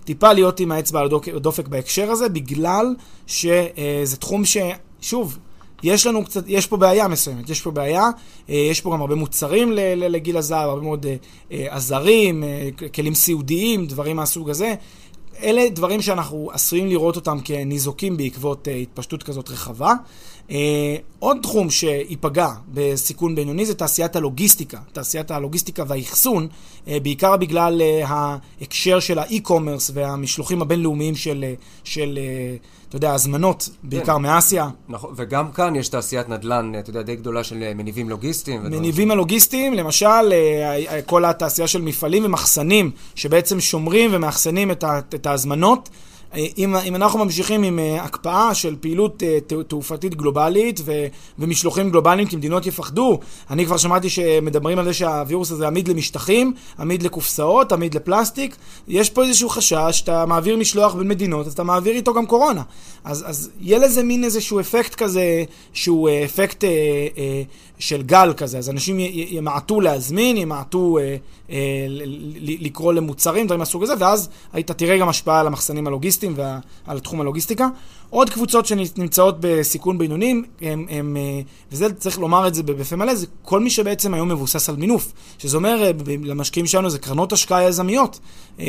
טיפה 0.04 0.32
להיות 0.32 0.60
עם 0.60 0.72
האצבע 0.72 1.00
על 1.00 1.08
הדופק 1.36 1.68
בהקשר 1.68 2.10
הזה, 2.10 2.28
בגלל 2.28 2.94
שזה 3.26 4.16
תחום 4.18 4.44
ש... 4.44 4.56
שוב, 5.00 5.38
יש 5.82 6.06
לנו 6.06 6.24
קצת, 6.24 6.44
יש 6.46 6.66
פה 6.66 6.76
בעיה 6.76 7.08
מסוימת, 7.08 7.50
יש 7.50 7.60
פה 7.60 7.70
בעיה, 7.70 8.08
יש 8.48 8.80
פה 8.80 8.92
גם 8.92 9.00
הרבה 9.00 9.14
מוצרים 9.14 9.72
לגיל 9.96 10.36
הזהב, 10.36 10.68
הרבה 10.68 10.82
מאוד 10.82 11.06
עזרים, 11.50 12.44
כלים 12.94 13.14
סיעודיים, 13.14 13.86
דברים 13.86 14.16
מהסוג 14.16 14.50
הזה. 14.50 14.74
אלה 15.42 15.68
דברים 15.68 16.02
שאנחנו 16.02 16.50
עשויים 16.52 16.86
לראות 16.86 17.16
אותם 17.16 17.38
כניזוקים 17.44 18.16
בעקבות 18.16 18.68
התפשטות 18.82 19.22
כזאת 19.22 19.50
רחבה. 19.50 19.94
Uh, 20.50 20.52
עוד 21.18 21.38
תחום 21.42 21.70
שייפגע 21.70 22.48
בסיכון 22.68 23.34
בינוני 23.34 23.66
זה 23.66 23.74
תעשיית 23.74 24.16
הלוגיסטיקה, 24.16 24.78
תעשיית 24.92 25.30
הלוגיסטיקה 25.30 25.84
והאחסון, 25.88 26.48
uh, 26.86 26.88
בעיקר 27.02 27.36
בגלל 27.36 27.80
uh, 27.80 28.06
ההקשר 28.06 29.00
של 29.00 29.18
האי-קומרס 29.18 29.90
והמשלוחים 29.94 30.62
הבינלאומיים 30.62 31.14
של, 31.16 31.44
uh, 31.56 31.62
של 31.84 32.18
uh, 32.18 32.88
אתה 32.88 32.96
יודע, 32.96 33.14
הזמנות, 33.14 33.68
בעיקר 33.82 34.14
כן. 34.14 34.22
מאסיה. 34.22 34.68
נכון, 34.88 35.14
וגם 35.16 35.52
כאן 35.52 35.76
יש 35.76 35.88
תעשיית 35.88 36.28
נדל"ן, 36.28 36.72
אתה 36.78 36.90
יודע, 36.90 37.02
די 37.02 37.16
גדולה 37.16 37.44
של 37.44 37.72
מניבים 37.74 38.08
לוגיסטיים. 38.08 38.62
מניבים 38.62 39.10
הלוגיסטיים, 39.10 39.74
למשל, 39.74 40.32
כל 41.06 41.24
התעשייה 41.24 41.68
של 41.68 41.82
מפעלים 41.82 42.24
ומחסנים, 42.24 42.90
שבעצם 43.14 43.60
שומרים 43.60 44.10
ומאחסנים 44.12 44.70
את 45.14 45.26
ההזמנות. 45.26 45.88
אם, 46.34 46.76
אם 46.76 46.96
אנחנו 46.96 47.24
ממשיכים 47.24 47.62
עם 47.62 47.78
uh, 47.78 48.00
הקפאה 48.00 48.54
של 48.54 48.76
פעילות 48.80 49.22
uh, 49.22 49.62
תעופתית 49.68 50.14
גלובלית 50.14 50.80
ו, 50.84 51.06
ומשלוחים 51.38 51.90
גלובליים 51.90 52.28
כי 52.28 52.36
מדינות 52.36 52.66
יפחדו, 52.66 53.18
אני 53.50 53.66
כבר 53.66 53.76
שמעתי 53.76 54.10
שמדברים 54.10 54.78
על 54.78 54.84
זה 54.84 54.92
שהווירוס 54.94 55.50
הזה 55.50 55.66
עמיד 55.66 55.88
למשטחים, 55.88 56.54
עמיד 56.78 57.02
לקופסאות, 57.02 57.72
עמיד 57.72 57.94
לפלסטיק. 57.94 58.56
יש 58.88 59.10
פה 59.10 59.22
איזשהו 59.22 59.48
חשש 59.48 59.90
שאתה 59.90 60.26
מעביר 60.26 60.56
משלוח 60.56 60.94
בין 60.94 61.08
מדינות, 61.08 61.46
אז 61.46 61.52
אתה 61.52 61.62
מעביר 61.62 61.94
איתו 61.94 62.14
גם 62.14 62.26
קורונה. 62.26 62.62
אז, 63.04 63.24
אז 63.26 63.50
יהיה 63.60 63.78
לזה 63.78 64.02
מין 64.02 64.24
איזשהו 64.24 64.60
אפקט 64.60 64.94
כזה, 64.94 65.44
שהוא 65.72 66.08
uh, 66.08 66.12
אפקט... 66.24 66.64
Uh, 66.64 66.66
uh, 66.66 67.69
של 67.80 68.02
גל 68.02 68.32
כזה, 68.36 68.58
אז 68.58 68.70
אנשים 68.70 68.96
ימעטו 69.10 69.80
להזמין, 69.80 70.36
ימעטו 70.36 70.98
אה, 70.98 71.16
אה, 71.50 71.56
לקרוא 72.38 72.92
למוצרים, 72.92 73.46
דברים 73.46 73.58
מהסוג 73.58 73.82
הזה, 73.82 73.94
ואז 73.98 74.28
אתה 74.58 74.74
תראה 74.74 74.98
גם 74.98 75.08
השפעה 75.08 75.40
על 75.40 75.46
המחסנים 75.46 75.86
הלוגיסטיים 75.86 76.34
ועל 76.86 77.00
תחום 77.00 77.20
הלוגיסטיקה. 77.20 77.68
עוד 78.10 78.30
קבוצות 78.30 78.66
שנמצאות 78.66 79.36
בסיכון 79.40 79.98
בינונים, 79.98 80.44
הם, 80.60 80.86
הם, 80.90 81.16
אה, 81.16 81.40
וזה 81.72 81.92
צריך 81.94 82.18
לומר 82.18 82.48
את 82.48 82.54
זה 82.54 82.62
בפה 82.62 82.96
מלא, 82.96 83.14
זה 83.14 83.26
כל 83.42 83.60
מי 83.60 83.70
שבעצם 83.70 84.14
היום 84.14 84.28
מבוסס 84.28 84.68
על 84.68 84.76
מינוף. 84.76 85.12
שזה 85.38 85.56
אומר, 85.56 85.82
אה, 85.82 85.90
למשקיעים 86.22 86.66
שלנו 86.66 86.90
זה 86.90 86.98
קרנות 86.98 87.32
השקעה 87.32 87.64
יזמיות. 87.64 88.20
אה, 88.60 88.66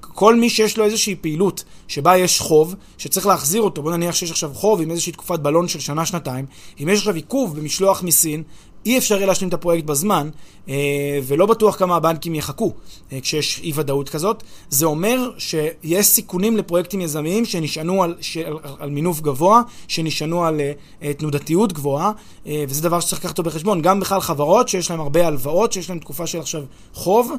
כל 0.00 0.36
מי 0.36 0.50
שיש 0.50 0.78
לו 0.78 0.84
איזושהי 0.84 1.14
פעילות 1.20 1.64
שבה 1.88 2.16
יש 2.16 2.40
חוב, 2.40 2.74
שצריך 2.98 3.26
להחזיר 3.26 3.62
אותו, 3.62 3.82
בוא 3.82 3.92
נניח 3.92 4.14
שיש 4.14 4.30
עכשיו 4.30 4.50
חוב 4.54 4.80
עם 4.80 4.90
איזושהי 4.90 5.12
תקופת 5.12 5.40
בלון 5.40 5.68
של 5.68 5.80
שנה-שנתיים, 5.80 6.44
אם 6.82 6.88
יש 6.88 6.98
עכשיו 6.98 7.14
עיכוב 7.14 7.56
במשלוח 7.56 8.02
מסין, 8.02 8.37
אי 8.86 8.98
אפשר 8.98 9.16
יהיה 9.16 9.26
להשלים 9.26 9.48
את 9.48 9.54
הפרויקט 9.54 9.86
בזמן, 9.86 10.28
אה, 10.68 10.74
ולא 11.22 11.46
בטוח 11.46 11.76
כמה 11.76 11.96
הבנקים 11.96 12.34
יחכו 12.34 12.72
אה, 13.12 13.20
כשיש 13.20 13.60
אי 13.62 13.72
ודאות 13.74 14.08
כזאת. 14.08 14.42
זה 14.68 14.86
אומר 14.86 15.30
שיש 15.38 16.06
סיכונים 16.06 16.56
לפרויקטים 16.56 17.00
יזמיים 17.00 17.44
שנשענו 17.44 18.02
על, 18.02 18.14
על, 18.46 18.56
על 18.78 18.90
מינוף 18.90 19.20
גבוה, 19.20 19.62
שנשענו 19.88 20.44
על 20.44 20.60
אה, 21.02 21.14
תנודתיות 21.14 21.72
גבוהה, 21.72 22.12
וזה 22.46 22.82
דבר 22.82 23.00
שצריך 23.00 23.20
לקחת 23.20 23.38
אותו 23.38 23.50
בחשבון. 23.50 23.82
גם 23.82 24.00
בכלל 24.00 24.20
חברות 24.20 24.68
שיש 24.68 24.90
להן 24.90 25.00
הרבה 25.00 25.26
הלוואות, 25.26 25.72
שיש 25.72 25.88
להן 25.88 25.98
תקופה 25.98 26.26
של 26.26 26.38
עכשיו 26.38 26.62
חוב. 26.92 27.32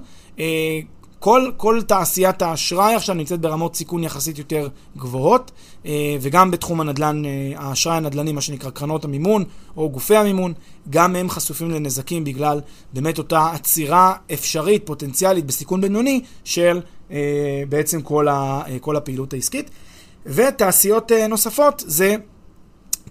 כל, 1.20 1.52
כל 1.58 1.82
תעשיית 1.82 2.42
האשראי 2.42 2.96
עכשיו 2.96 3.16
נמצאת 3.16 3.40
ברמות 3.40 3.76
סיכון 3.76 4.04
יחסית 4.04 4.38
יותר 4.38 4.68
גבוהות, 4.98 5.52
אה, 5.86 6.18
וגם 6.22 6.52
בתחום 6.52 6.82
הנדל"ן, 6.82 7.26
אה, 7.26 7.52
האשראי 7.56 7.98
הנדל"ני, 7.98 8.32
מה 8.32 8.42
שנקרא 8.42 8.70
קרנות 8.70 9.06
המימון 9.06 9.44
או 9.78 9.90
גופי 9.90 10.16
המימון, 10.16 10.54
גם 10.90 11.16
הם 11.16 11.30
חשופים 11.30 11.72
לנזקים 11.72 12.24
בגלל 12.24 12.62
באמת 12.94 13.18
אותה 13.18 13.52
עצירה 13.54 14.14
אפשרית, 14.34 14.86
פוטנציאלית, 14.86 15.46
בסיכון 15.46 15.82
בינוני 15.82 16.22
של 16.44 16.82
אה, 17.12 17.64
בעצם 17.70 18.02
כל, 18.02 18.28
ה, 18.28 18.64
כל 18.82 18.96
הפעילות 18.96 19.34
העסקית. 19.34 19.70
ותעשיות 20.26 21.12
נוספות 21.30 21.84
זה 21.88 22.16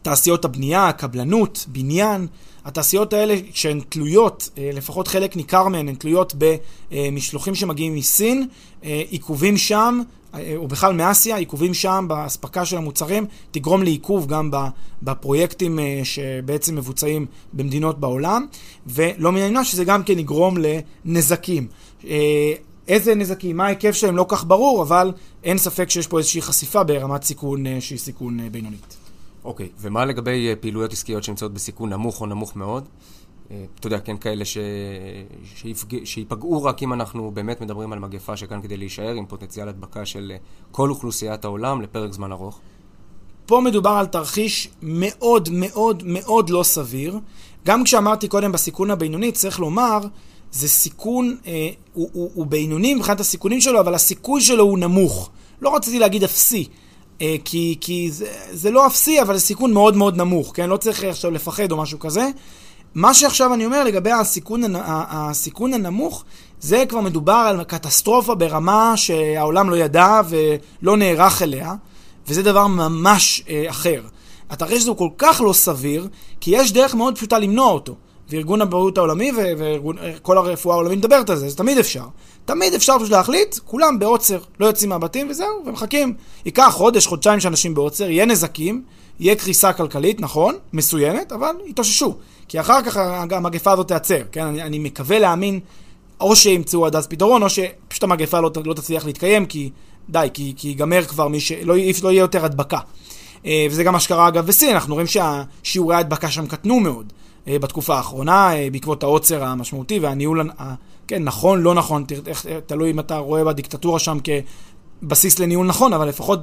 תעשיות 0.03 0.45
הבנייה, 0.45 0.89
הקבלנות, 0.89 1.65
בניין, 1.69 2.27
התעשיות 2.69 3.13
האלה, 3.13 3.35
שהן 3.53 3.81
תלויות, 3.89 4.49
אה, 4.59 4.71
לפחות 4.73 5.09
חלק 5.09 5.37
ניכר 5.37 5.69
מהן, 5.69 5.89
הן 5.89 5.95
תלויות 5.95 6.35
במשלוחים 6.91 7.55
שמגיעים 7.55 7.95
מסין, 7.95 8.49
אה, 8.85 9.03
עיכובים 9.11 9.57
שם, 9.57 10.01
אה, 10.35 10.55
או 10.57 10.69
בכלל 10.69 10.93
מאסיה, 10.93 11.37
עיכובים 11.37 11.75
שם 11.75 12.05
באספקה 12.09 12.65
של 12.65 12.77
המוצרים, 12.77 13.27
תגרום 13.51 13.83
לעיכוב 13.83 14.27
גם 14.27 14.51
בפרויקטים 15.03 15.79
שבעצם 16.05 16.77
מבוצעים 16.77 17.27
במדינות 17.53 18.01
בעולם, 18.01 18.47
ולא 18.87 19.33
מן 19.33 19.41
העניין 19.41 19.65
שזה 19.65 19.85
גם 19.85 20.03
כן 20.03 20.19
יגרום 20.19 20.57
לנזקים. 21.05 21.67
איזה 22.89 23.15
נזקים, 23.15 23.57
מה 23.57 23.67
ההיקף 23.67 23.93
שלהם 23.93 24.17
לא 24.17 24.27
כך 24.29 24.45
ברור, 24.45 24.83
אבל 24.83 25.13
אין 25.45 25.59
ספק 25.59 25.91
שיש 25.91 26.07
פה 26.07 26.19
איזושהי 26.19 26.43
חשיפה 26.43 26.85
ברמת 26.85 27.23
סיכון 27.23 27.81
שהיא 27.81 27.99
סיכון 27.99 28.39
בינונית. 28.53 28.98
אוקיי, 29.49 29.67
okay, 29.67 29.79
ומה 29.81 30.05
לגבי 30.05 30.49
אה, 30.49 30.57
פעילויות 30.57 30.93
עסקיות 30.93 31.25
שנמצאות 31.25 31.55
בסיכון 31.55 31.91
נמוך 31.91 32.21
או 32.21 32.27
נמוך 32.27 32.57
מאוד? 32.57 32.89
אה, 33.51 33.65
אתה 33.81 33.87
יודע, 33.87 33.99
כן, 33.99 34.17
כאלה 34.17 34.45
ש... 34.45 34.59
שיפג... 35.55 36.05
שיפגעו 36.05 36.65
רק 36.65 36.83
אם 36.83 36.93
אנחנו 36.93 37.31
באמת 37.31 37.61
מדברים 37.61 37.93
על 37.93 37.99
מגפה 37.99 38.37
שכאן 38.37 38.63
כדי 38.63 38.77
להישאר 38.77 39.15
עם 39.15 39.27
פוטנציאל 39.27 39.69
הדבקה 39.69 40.07
של 40.07 40.33
אה, 40.35 40.37
כל 40.71 40.91
אוכלוסיית 40.91 41.45
העולם 41.45 41.83
לפרק 41.83 42.13
זמן 42.13 42.33
ארוך. 42.33 42.61
פה 43.47 43.61
מדובר 43.61 43.91
על 43.91 44.07
תרחיש 44.07 44.69
מאוד 44.83 45.49
מאוד 45.53 46.03
מאוד 46.07 46.51
לא 46.51 46.63
סביר. 46.63 47.19
גם 47.67 47.85
כשאמרתי 47.85 48.29
קודם 48.29 48.53
בסיכון 48.53 48.91
הבינוני, 48.91 49.33
צריך 49.33 49.61
לומר, 49.61 49.99
זה 50.51 50.69
סיכון, 50.69 51.37
אה, 51.47 51.69
הוא, 51.93 52.11
הוא, 52.13 52.31
הוא 52.35 52.47
בינוני 52.47 52.95
מבחינת 52.95 53.21
הסיכונים 53.21 53.61
שלו, 53.61 53.81
אבל 53.81 53.95
הסיכוי 53.95 54.41
שלו 54.41 54.65
הוא 54.65 54.79
נמוך. 54.79 55.31
לא 55.61 55.77
רציתי 55.77 55.99
להגיד 55.99 56.25
אפסי. 56.25 56.69
אה, 57.23 57.37
כי, 57.45 57.77
כי 57.81 58.11
זה, 58.11 58.27
זה 58.51 58.71
לא 58.71 58.87
אפסי, 58.87 59.23
אבל 59.23 59.35
זה 59.35 59.41
סיכון 59.41 59.73
מאוד 59.73 59.97
מאוד 59.97 60.17
נמוך, 60.17 60.53
כן? 60.55 60.69
לא 60.69 60.77
צריך 60.77 61.05
עכשיו 61.05 61.31
לפחד 61.31 61.73
או 61.73 61.77
משהו 61.77 61.99
כזה. 61.99 62.29
מה 62.95 63.15
שעכשיו 63.15 63.55
אני 63.55 63.67
אומר 63.67 63.85
לגבי 63.85 64.11
הסיכון, 64.11 64.63
הסיכון 64.85 65.75
הנמוך, 65.75 66.25
זה 66.61 66.85
כבר 66.89 67.01
מדובר 67.01 67.33
על 67.33 67.65
קטסטרופה 67.65 68.35
ברמה 68.35 68.97
שהעולם 68.97 69.71
לא 69.71 69.77
ידע 69.77 70.21
ולא 70.29 70.97
נערך 70.97 71.43
אליה, 71.43 71.75
וזה 72.29 72.43
דבר 72.43 72.67
ממש 72.67 73.43
אה, 73.49 73.65
אחר. 73.71 74.03
התרחיש 74.51 74.83
הזה 74.83 74.91
הוא 74.91 74.97
כל 74.99 75.09
כך 75.19 75.41
לא 75.45 75.53
סביר, 75.53 76.09
כי 76.41 76.51
יש 76.55 76.73
דרך 76.73 76.95
מאוד 76.95 77.17
פשוטה 77.17 77.39
למנוע 77.39 77.71
אותו. 77.73 77.95
וארגון 78.31 78.63
הבריאות 78.63 78.99
העולמי 78.99 79.33
וכל 79.37 80.39
הרפואה 80.39 80.75
העולמית 80.75 80.99
מדברת 80.99 81.31
על 81.31 81.37
זה, 81.37 81.49
זה 81.49 81.57
תמיד 81.57 81.79
אפשר. 81.79 82.05
תמיד 82.45 82.75
אפשר 82.75 82.99
פשוט 82.99 83.11
להחליט, 83.11 83.59
כולם 83.65 83.99
בעוצר, 83.99 84.39
לא 84.61 84.67
יוצאים 84.67 84.91
מהבתים 84.91 85.31
וזהו, 85.31 85.63
ומחכים. 85.67 86.15
ייקח 86.45 86.69
חודש, 86.73 87.07
חודשיים 87.07 87.41
שאנשים 87.41 87.75
בעוצר, 87.75 88.11
יהיה 88.11 88.27
נזקים, 88.27 88.83
יהיה 89.21 89.35
קריסה 89.35 89.73
כלכלית, 89.73 90.21
נכון, 90.21 90.55
מסוימת, 90.73 91.33
אבל 91.33 91.55
יתאוששו. 91.67 92.17
כי 92.49 92.61
אחר 92.61 92.83
כך 92.83 92.97
המגפה 93.31 93.73
הזאת 93.73 93.89
תיעצר, 93.89 94.23
כן? 94.33 94.47
אני, 94.47 94.63
אני 94.63 94.79
מקווה 94.79 95.19
להאמין, 95.19 95.61
או 96.21 96.37
שימצאו 96.37 96.87
עד 96.87 96.97
אז 96.97 97.07
פתרון, 97.07 97.43
או 97.43 97.49
שפשוט 97.51 98.03
המגפה 98.03 98.41
לא, 98.41 98.51
לא 98.65 98.75
תצליח 98.75 99.07
להתקיים, 99.07 99.47
כי 99.47 99.71
די, 100.09 100.29
כי, 100.35 100.55
ייגמר 100.65 101.05
כבר 101.05 101.29
מי 101.29 101.41
ש... 101.41 101.53
לא, 101.53 101.75
לא 102.03 102.11
יהיה 102.11 102.21
יותר 102.21 102.45
הדבקה. 102.45 102.79
אה, 103.47 103.67
וזה 103.71 103.85
גם 103.85 103.93
מה 103.93 104.01
שקרה 104.01 104.29
אגב 104.29 104.47
בסין, 104.47 104.75
אנחנו 104.75 104.95
רואים 104.95 105.07
שהשיעורי 105.07 105.95
ההדבקה 105.95 106.31
שם 106.31 106.47
קטנו 106.47 106.81
מאוד. 106.81 107.13
אה, 107.49 107.59
בתקופה 107.59 107.97
האחרונה, 107.97 108.55
אה, 108.57 108.69
בעקבות 108.73 109.03
העוצר 109.03 109.45
המשמעותי 109.45 109.99
והניהול, 109.99 110.51
כן, 111.07 111.25
נכון, 111.25 111.63
לא 111.63 111.75
נכון, 111.75 112.05
תלוי 112.67 112.91
אם 112.91 113.01
אתה 113.01 113.19
רואה 113.19 113.45
בדיקטטורה 113.45 113.99
שם 113.99 114.19
כבסיס 115.03 115.39
לניהול 115.39 115.67
נכון, 115.67 115.93
אבל 115.93 116.09
לפחות 116.09 116.41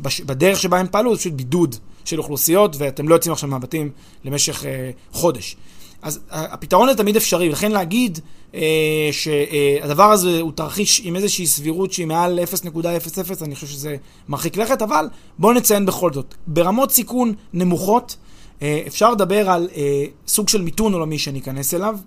בדרך 0.00 0.60
שבה 0.60 0.78
הם 0.78 0.86
פעלו, 0.90 1.14
זה 1.14 1.20
פשוט 1.20 1.32
בידוד 1.32 1.76
של 2.04 2.18
אוכלוסיות, 2.18 2.76
ואתם 2.78 3.08
לא 3.08 3.14
יוצאים 3.14 3.32
עכשיו 3.32 3.48
מהבתים 3.48 3.90
למשך 4.24 4.64
אה, 4.64 4.90
חודש. 5.12 5.56
אז 6.02 6.20
הפתרון 6.30 6.88
הזה 6.88 6.98
תמיד 6.98 7.16
אפשרי, 7.16 7.48
ולכן 7.48 7.72
להגיד 7.72 8.18
אה, 8.54 9.08
שהדבר 9.12 10.12
הזה 10.12 10.40
הוא 10.40 10.52
תרחיש 10.52 11.00
עם 11.04 11.16
איזושהי 11.16 11.46
סבירות 11.46 11.92
שהיא 11.92 12.06
מעל 12.06 12.38
0.00, 12.64 13.44
אני 13.44 13.54
חושב 13.54 13.66
שזה 13.66 13.96
מרחיק 14.28 14.56
לכת, 14.56 14.82
אבל 14.82 15.08
בואו 15.38 15.52
נציין 15.52 15.86
בכל 15.86 16.12
זאת, 16.12 16.34
ברמות 16.46 16.90
סיכון 16.90 17.34
נמוכות, 17.52 18.16
אה, 18.20 18.27
אפשר 18.62 19.10
לדבר 19.12 19.50
על 19.50 19.68
אה, 19.76 20.04
סוג 20.26 20.48
של 20.48 20.62
מיתון 20.62 20.92
עולמי 20.94 21.18
שניכנס 21.18 21.74
אליו. 21.74 21.98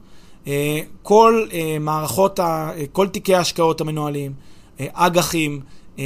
אה, 0.48 0.80
כל 1.02 1.46
אה, 1.54 1.78
מערכות, 1.80 2.40
אה, 2.40 2.72
כל 2.92 3.08
תיקי 3.08 3.36
ההשקעות 3.36 3.82
המנוהלים, 3.82 4.34
אה, 4.80 4.88
אג"חים, 4.94 5.62
אה, 6.00 6.06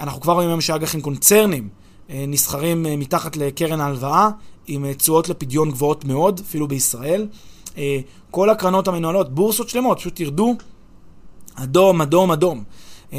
אנחנו 0.00 0.20
כבר 0.20 0.32
רואים 0.32 0.48
היום 0.48 0.60
שאג"חים 0.60 1.00
קונצרנים 1.00 1.68
אה, 2.10 2.24
נסחרים 2.28 2.86
אה, 2.86 2.96
מתחת 2.96 3.36
לקרן 3.36 3.80
ההלוואה, 3.80 4.28
עם 4.66 4.84
אה, 4.84 4.94
תשואות 4.94 5.28
לפדיון 5.28 5.70
גבוהות 5.70 6.04
מאוד, 6.04 6.40
אפילו 6.44 6.68
בישראל. 6.68 7.26
אה, 7.78 7.98
כל 8.30 8.50
הקרנות 8.50 8.88
המנוהלות, 8.88 9.34
בורסות 9.34 9.68
שלמות, 9.68 9.98
פשוט 9.98 10.20
ירדו 10.20 10.56
אדום, 11.54 12.00
אדום, 12.00 12.30
אדום. 12.30 12.64
אה, 13.12 13.18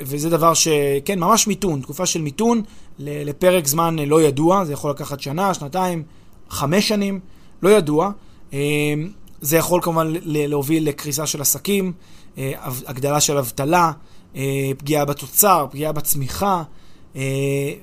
וזה 0.00 0.30
דבר 0.30 0.54
שכן, 0.54 1.18
ממש 1.18 1.46
מיתון, 1.46 1.80
תקופה 1.80 2.06
של 2.06 2.22
מיתון 2.22 2.62
לפרק 2.98 3.66
זמן 3.66 3.98
לא 3.98 4.22
ידוע, 4.22 4.64
זה 4.64 4.72
יכול 4.72 4.90
לקחת 4.90 5.20
שנה, 5.20 5.54
שנתיים, 5.54 6.02
חמש 6.50 6.88
שנים, 6.88 7.20
לא 7.62 7.68
ידוע. 7.68 8.10
זה 9.40 9.56
יכול 9.56 9.82
כמובן 9.82 10.12
להוביל 10.24 10.88
לקריסה 10.88 11.26
של 11.26 11.40
עסקים, 11.40 11.92
הגדלה 12.66 13.20
של 13.20 13.38
אבטלה, 13.38 13.92
פגיעה 14.78 15.04
בתוצר, 15.04 15.66
פגיעה 15.70 15.92
בצמיחה. 15.92 16.62
אה, 17.16 17.22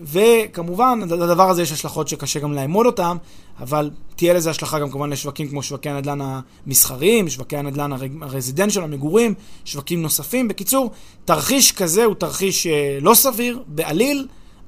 וכמובן, 0.01 0.99
לדבר 1.03 1.49
הזה 1.49 1.61
יש 1.61 1.71
השלכות 1.71 2.07
שקשה 2.07 2.39
גם 2.39 2.53
לאמוד 2.53 2.85
אותן, 2.85 3.17
אבל 3.59 3.91
תהיה 4.15 4.33
לזה 4.33 4.49
השלכה 4.49 4.79
גם 4.79 4.89
כמובן 4.89 5.09
לשווקים 5.09 5.47
כמו 5.47 5.63
שווקי 5.63 5.89
הנדל"ן 5.89 6.19
המסחריים, 6.67 7.29
שווקי 7.29 7.57
הנדל"ן 7.57 7.91
הרזידנט 8.21 8.77
המגורים, 8.77 9.33
שווקים 9.65 10.01
נוספים. 10.01 10.47
בקיצור, 10.47 10.91
תרחיש 11.25 11.71
כזה 11.71 12.05
הוא 12.05 12.15
תרחיש 12.15 12.67
אה, 12.67 12.97
לא 13.01 13.13
סביר, 13.13 13.63
בעליל, 13.67 14.27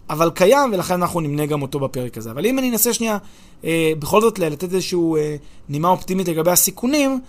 אבל 0.10 0.30
קיים, 0.30 0.74
ולכן 0.74 0.94
אנחנו 0.94 1.20
נמנה 1.20 1.46
גם 1.46 1.62
אותו 1.62 1.80
בפרק 1.80 2.18
הזה. 2.18 2.32
אבל 2.32 2.46
אם 2.46 2.60
אני 2.60 2.70
אנסה 2.70 2.94
שנייה, 2.94 3.18
אה, 3.64 3.92
בכל 4.00 4.22
זאת 4.22 4.40
לתת 4.40 4.64
איזושהי 4.64 5.00
נימה 5.70 5.90
אופטימית 5.90 6.28
לגבי 6.28 6.52
הסיכונים, 6.52 7.20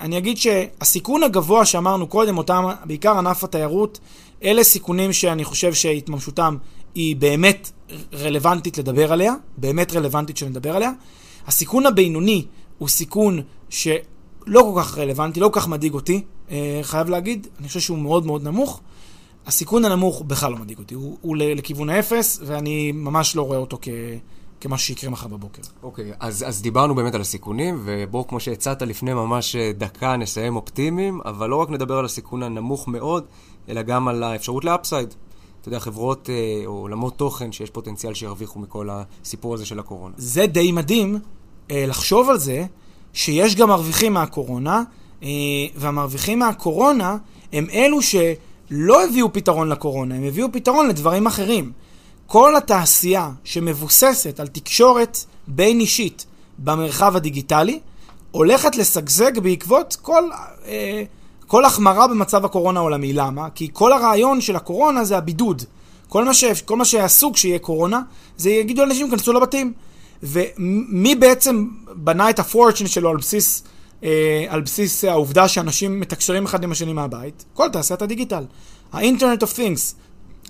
אני 0.00 0.18
אגיד 0.18 0.36
שהסיכון 0.36 1.22
הגבוה 1.22 1.64
שאמרנו 1.64 2.06
קודם, 2.06 2.38
אותם, 2.38 2.64
בעיקר 2.84 3.18
ענף 3.18 3.44
התיירות, 3.44 3.98
אלה 4.44 4.64
סיכונים 4.64 5.12
שאני 5.12 5.44
חושב 5.44 5.74
שהתממשותם 5.74 6.56
היא 6.94 7.16
באמת 7.16 7.70
רלוונטית 8.12 8.78
לדבר 8.78 9.12
עליה, 9.12 9.34
באמת 9.56 9.92
רלוונטית 9.92 10.36
שנדבר 10.36 10.76
עליה. 10.76 10.90
הסיכון 11.46 11.86
הבינוני 11.86 12.46
הוא 12.78 12.88
סיכון 12.88 13.40
שלא 13.68 13.92
כל 14.46 14.80
כך 14.80 14.98
רלוונטי, 14.98 15.40
לא 15.40 15.48
כל 15.48 15.60
כך 15.60 15.68
מדאיג 15.68 15.94
אותי, 15.94 16.22
אה, 16.50 16.80
חייב 16.82 17.08
להגיד, 17.08 17.46
אני 17.60 17.68
חושב 17.68 17.80
שהוא 17.80 17.98
מאוד 17.98 18.26
מאוד 18.26 18.44
נמוך. 18.44 18.80
הסיכון 19.46 19.84
הנמוך 19.84 20.22
בכלל 20.26 20.52
לא 20.52 20.58
מדאיג 20.58 20.78
אותי, 20.78 20.94
הוא, 20.94 21.18
הוא 21.20 21.36
לכיוון 21.36 21.90
האפס, 21.90 22.40
ואני 22.46 22.92
ממש 22.92 23.36
לא 23.36 23.42
רואה 23.42 23.58
אותו 23.58 23.78
כ... 23.82 23.88
כמה 24.60 24.78
שיקרה 24.78 25.10
מחר 25.10 25.28
בבוקר. 25.28 25.62
אוקיי, 25.82 26.12
okay, 26.12 26.16
אז, 26.20 26.44
אז 26.48 26.62
דיברנו 26.62 26.94
באמת 26.94 27.14
על 27.14 27.20
הסיכונים, 27.20 27.82
ובואו, 27.84 28.26
כמו 28.26 28.40
שהצעת 28.40 28.82
לפני 28.82 29.14
ממש 29.14 29.56
דקה, 29.56 30.16
נסיים 30.16 30.56
אופטימיים, 30.56 31.20
אבל 31.24 31.50
לא 31.50 31.56
רק 31.56 31.70
נדבר 31.70 31.98
על 31.98 32.04
הסיכון 32.04 32.42
הנמוך 32.42 32.88
מאוד, 32.88 33.24
אלא 33.68 33.82
גם 33.82 34.08
על 34.08 34.22
האפשרות 34.22 34.64
לאפסייד. 34.64 35.14
אתה 35.60 35.68
יודע, 35.68 35.80
חברות 35.80 36.30
אה, 36.30 36.66
או 36.66 36.72
עולמות 36.72 37.16
תוכן 37.16 37.52
שיש 37.52 37.70
פוטנציאל 37.70 38.14
שירוויחו 38.14 38.58
מכל 38.58 38.88
הסיפור 38.90 39.54
הזה 39.54 39.66
של 39.66 39.78
הקורונה. 39.78 40.14
זה 40.18 40.46
די 40.46 40.72
מדהים 40.72 41.18
אה, 41.70 41.84
לחשוב 41.86 42.30
על 42.30 42.38
זה, 42.38 42.64
שיש 43.12 43.56
גם 43.56 43.68
מרוויחים 43.68 44.12
מהקורונה, 44.12 44.82
אה, 45.22 45.28
והמרוויחים 45.76 46.38
מהקורונה 46.38 47.16
הם 47.52 47.66
אלו 47.72 48.02
שלא 48.02 49.04
הביאו 49.04 49.32
פתרון 49.32 49.68
לקורונה, 49.68 50.14
הם 50.14 50.24
הביאו 50.24 50.52
פתרון 50.52 50.88
לדברים 50.88 51.26
אחרים. 51.26 51.72
כל 52.26 52.56
התעשייה 52.56 53.30
שמבוססת 53.44 54.40
על 54.40 54.46
תקשורת 54.46 55.18
בין 55.46 55.80
אישית 55.80 56.26
במרחב 56.58 57.16
הדיגיטלי, 57.16 57.80
הולכת 58.30 58.76
לשגשג 58.76 59.38
בעקבות 59.38 59.96
כל, 60.02 60.30
אה, 60.66 61.02
כל 61.46 61.64
החמרה 61.64 62.06
במצב 62.06 62.44
הקורונה 62.44 62.80
העולמי. 62.80 63.12
למה? 63.12 63.48
כי 63.54 63.68
כל 63.72 63.92
הרעיון 63.92 64.40
של 64.40 64.56
הקורונה 64.56 65.04
זה 65.04 65.16
הבידוד. 65.18 65.62
כל 66.08 66.24
מה, 66.24 66.34
ש, 66.34 66.44
כל 66.44 66.76
מה 66.76 66.84
שיעשו 66.84 67.32
כשיהיה 67.32 67.58
קורונה, 67.58 68.00
זה 68.36 68.50
יגידו 68.50 68.82
לאנשים, 68.84 69.10
כנסו 69.10 69.32
לבתים. 69.32 69.72
ומי 70.22 71.14
בעצם 71.14 71.66
בנה 71.94 72.30
את 72.30 72.38
הפורצ'ן 72.38 72.86
שלו 72.86 73.10
על 73.10 73.16
בסיס, 73.16 73.62
אה, 74.04 74.44
על 74.48 74.60
בסיס 74.60 75.04
העובדה 75.04 75.48
שאנשים 75.48 76.00
מתקשרים 76.00 76.44
אחד 76.44 76.64
עם 76.64 76.72
השני 76.72 76.92
מהבית? 76.92 77.44
כל 77.54 77.68
תעשיית 77.68 78.02
הדיגיטל. 78.02 78.44
ה 78.92 78.98
internet 78.98 79.42
of 79.42 79.52
things. 79.52 79.94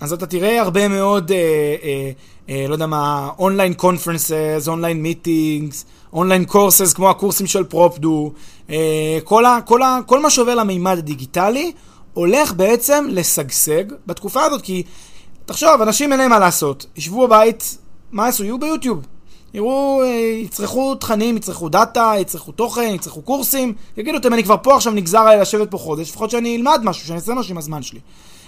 אז 0.01 0.13
אתה 0.13 0.25
תראה 0.25 0.61
הרבה 0.61 0.87
מאוד, 0.87 1.31
אה, 1.31 1.37
אה, 1.83 2.11
אה, 2.49 2.65
לא 2.67 2.73
יודע 2.73 2.85
מה, 2.85 3.29
online 3.39 3.73
conferences, 3.73 4.65
online 4.67 5.01
meetings, 5.01 5.85
online 6.13 6.45
courses, 6.45 6.93
כמו 6.93 7.09
הקורסים 7.09 7.47
של 7.47 7.63
פרופדו, 7.63 8.31
אה, 8.69 9.19
כל, 9.23 9.45
ה, 9.45 9.59
כל, 9.65 9.81
ה, 9.81 9.99
כל 10.05 10.19
מה 10.19 10.29
שעובר 10.29 10.55
למימד 10.55 10.97
הדיגיטלי, 10.97 11.71
הולך 12.13 12.53
בעצם 12.53 13.05
לשגשג 13.09 13.83
בתקופה 14.07 14.43
הזאת, 14.43 14.61
כי 14.61 14.83
תחשוב, 15.45 15.81
אנשים 15.81 16.11
אין 16.11 16.19
להם 16.19 16.29
מה 16.29 16.39
לעשות, 16.39 16.85
ישבו 16.95 17.27
בבית, 17.27 17.77
מה 18.11 18.25
יעשו? 18.25 18.43
יהיו 18.43 18.59
ביוטיוב. 18.59 19.05
יראו, 19.53 20.01
אה, 20.03 20.07
יצרכו 20.43 20.95
תכנים, 20.95 21.37
יצרכו 21.37 21.69
data, 21.69 22.13
יצרכו 22.19 22.51
תוכן, 22.51 22.91
יצרכו 22.95 23.21
קורסים, 23.21 23.73
יגידו, 23.97 24.17
אתם, 24.17 24.33
אני 24.33 24.43
כבר 24.43 24.55
פה 24.63 24.75
עכשיו 24.75 24.93
נגזר 24.93 25.19
עליי 25.19 25.39
לשבת 25.39 25.71
פה 25.71 25.77
חודש, 25.77 26.09
לפחות 26.09 26.29
שאני 26.29 26.55
אלמד 26.55 26.81
משהו, 26.83 27.07
שאני 27.07 27.19
אעשה 27.19 27.33
משהו 27.33 27.51
עם 27.51 27.57
הזמן 27.57 27.83
שלי. 27.83 27.99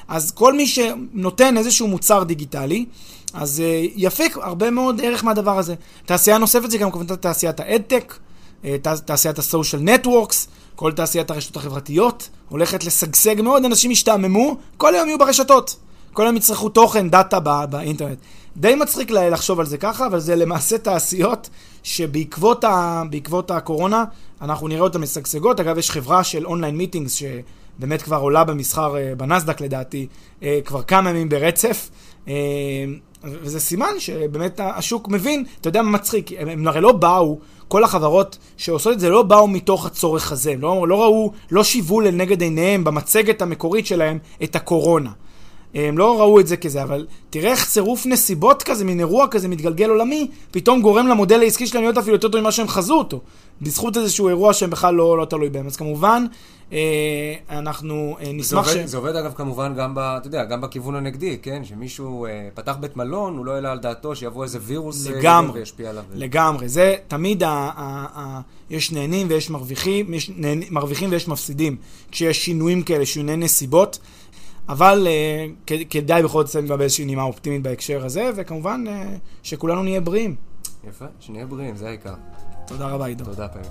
אז 0.09 0.31
כל 0.31 0.53
מי 0.53 0.67
שנותן 0.67 1.57
איזשהו 1.57 1.87
מוצר 1.87 2.23
דיגיטלי, 2.23 2.85
אז 3.33 3.59
אה, 3.59 3.91
יפיק 3.95 4.37
הרבה 4.37 4.71
מאוד 4.71 5.01
ערך 5.03 5.23
מהדבר 5.23 5.57
הזה. 5.57 5.75
תעשייה 6.05 6.37
נוספת 6.37 6.71
זה 6.71 6.77
גם 6.77 6.91
כמובן 6.91 7.15
תעשיית 7.15 7.59
ה 7.59 7.66
edtech, 7.66 8.17
אה, 8.65 8.75
תעשיית 9.05 9.39
ה 9.39 9.45
social 9.45 9.81
networks, 9.81 10.47
כל 10.75 10.91
תעשיית 10.91 11.31
הרשתות 11.31 11.57
החברתיות, 11.57 12.29
הולכת 12.49 12.83
לשגשג 12.83 13.41
מאוד, 13.41 13.65
אנשים 13.65 13.91
ישתעממו, 13.91 14.57
כל 14.77 14.95
היום 14.95 15.07
יהיו 15.07 15.17
ברשתות. 15.17 15.75
כל 16.13 16.25
היום 16.25 16.35
יצרכו 16.35 16.69
תוכן, 16.69 17.09
data 17.09 17.39
בא, 17.39 17.65
באינטרנט. 17.65 18.17
די 18.59 18.75
מצחיק 18.75 19.11
לחשוב 19.11 19.59
על 19.59 19.65
זה 19.65 19.77
ככה, 19.77 20.07
אבל 20.07 20.19
זה 20.19 20.35
למעשה 20.35 20.77
תעשיות 20.77 21.49
שבעקבות 21.83 22.63
ה, 22.63 23.03
הקורונה 23.49 24.03
אנחנו 24.41 24.67
נראה 24.67 24.81
אותן 24.81 25.01
משגשגות. 25.01 25.59
אגב, 25.59 25.77
יש 25.77 25.91
חברה 25.91 26.23
של 26.23 26.45
online 26.45 26.77
meetings 26.77 27.13
שבאמת 27.13 28.01
כבר 28.01 28.17
עולה 28.17 28.43
במסחר 28.43 28.97
אה, 28.97 29.15
בנסדק 29.15 29.61
לדעתי, 29.61 30.07
אה, 30.43 30.59
כבר 30.65 30.81
כמה 30.81 31.09
ימים 31.09 31.29
ברצף. 31.29 31.89
אה, 32.27 32.33
וזה 33.23 33.59
סימן 33.59 33.99
שבאמת 33.99 34.59
השוק 34.63 35.07
מבין, 35.07 35.45
אתה 35.61 35.67
יודע 35.67 35.81
מה 35.81 35.91
מצחיק, 35.91 36.31
הם, 36.37 36.47
הם 36.49 36.67
הרי 36.67 36.81
לא 36.81 36.91
באו, 36.91 37.39
כל 37.67 37.83
החברות 37.83 38.37
שעושות 38.57 38.93
את 38.93 38.99
זה 38.99 39.09
לא 39.09 39.23
באו 39.23 39.47
מתוך 39.47 39.85
הצורך 39.85 40.31
הזה, 40.31 40.51
הם 40.51 40.61
לא, 40.61 40.87
לא 40.87 41.01
ראו, 41.01 41.31
לא 41.51 41.63
שיוו 41.63 42.01
לנגד 42.01 42.41
עיניהם 42.41 42.83
במצגת 42.83 43.41
המקורית 43.41 43.85
שלהם 43.85 44.17
את 44.43 44.55
הקורונה. 44.55 45.11
הם 45.73 45.97
לא 45.97 46.19
ראו 46.19 46.39
את 46.39 46.47
זה 46.47 46.57
כזה, 46.57 46.83
אבל 46.83 47.07
תראה 47.29 47.51
איך 47.51 47.65
צירוף 47.65 48.05
נסיבות 48.05 48.63
כזה, 48.63 48.85
מין 48.85 48.99
אירוע 48.99 49.27
כזה 49.27 49.47
מתגלגל 49.47 49.89
עולמי, 49.89 50.27
פתאום 50.51 50.81
גורם 50.81 51.07
למודל 51.07 51.39
העסקי 51.39 51.67
שלהם 51.67 51.83
להיות 51.83 51.97
אפילו 51.97 52.15
יותר 52.15 52.27
טוב 52.29 52.41
ממה 52.41 52.51
שהם 52.51 52.67
חזו 52.67 52.97
אותו. 52.97 53.21
בזכות 53.61 53.97
איזשהו 53.97 54.27
אירוע 54.27 54.53
שהם 54.53 54.69
בכלל 54.69 54.95
לא, 54.95 55.17
לא 55.17 55.25
תלוי 55.25 55.49
בהם. 55.49 55.67
אז 55.67 55.75
כמובן, 55.75 56.25
אה, 56.73 56.77
אנחנו 57.49 58.17
אה, 58.21 58.31
נשמח 58.33 58.65
זה 58.65 58.71
עובד, 58.71 58.87
ש... 58.87 58.89
זה 58.89 58.97
עובד 58.97 59.15
אגב 59.15 59.33
כמובן 59.35 59.75
גם, 59.75 59.95
ב, 59.95 59.99
אתה 59.99 60.27
יודע, 60.27 60.45
גם 60.45 60.61
בכיוון 60.61 60.95
הנגדי, 60.95 61.37
כן? 61.41 61.65
שמישהו 61.65 62.25
אה, 62.25 62.49
פתח 62.53 62.75
בית 62.79 62.97
מלון, 62.97 63.37
הוא 63.37 63.45
לא 63.45 63.51
העלה 63.51 63.71
על 63.71 63.79
דעתו 63.79 64.15
שיבוא 64.15 64.43
איזה 64.43 64.59
וירוס 64.61 65.07
אה, 65.07 65.11
לגמרי, 65.11 65.59
וישפיע 65.59 65.89
עליו. 65.89 66.03
לגמרי. 66.13 66.69
זה 66.69 66.95
תמיד, 67.07 67.43
ה, 67.43 67.49
ה, 67.49 67.71
ה, 68.19 68.41
יש 68.69 68.91
נהנים 68.91 69.27
ויש 69.29 69.49
מרוויחים, 69.49 70.13
יש 70.13 70.31
נהנים, 70.35 70.67
מרוויחים 70.71 71.11
ויש 71.11 71.27
מפסידים. 71.27 71.75
כשיש 72.11 72.45
שינויים 72.45 72.83
כאלה, 72.83 73.05
שינויי 73.05 73.37
נסיבות. 73.37 73.99
אבל 74.69 75.07
uh, 75.07 75.73
כדאי 75.89 76.23
בכל 76.23 76.45
זאת 76.45 76.55
לצאת 76.55 76.77
באיזושהי 76.77 77.05
נימה 77.05 77.23
אופטימית 77.23 77.61
בהקשר 77.61 78.05
הזה, 78.05 78.31
וכמובן 78.35 78.83
uh, 78.87 78.91
שכולנו 79.43 79.83
נהיה 79.83 80.01
בריאים. 80.01 80.35
יפה, 80.89 81.05
שנהיה 81.19 81.45
בריאים, 81.45 81.75
זה 81.75 81.87
העיקר. 81.87 82.13
תודה 82.67 82.87
רבה, 82.87 83.05
עידו. 83.05 83.25
תודה, 83.25 83.47
פמי. 83.47 83.63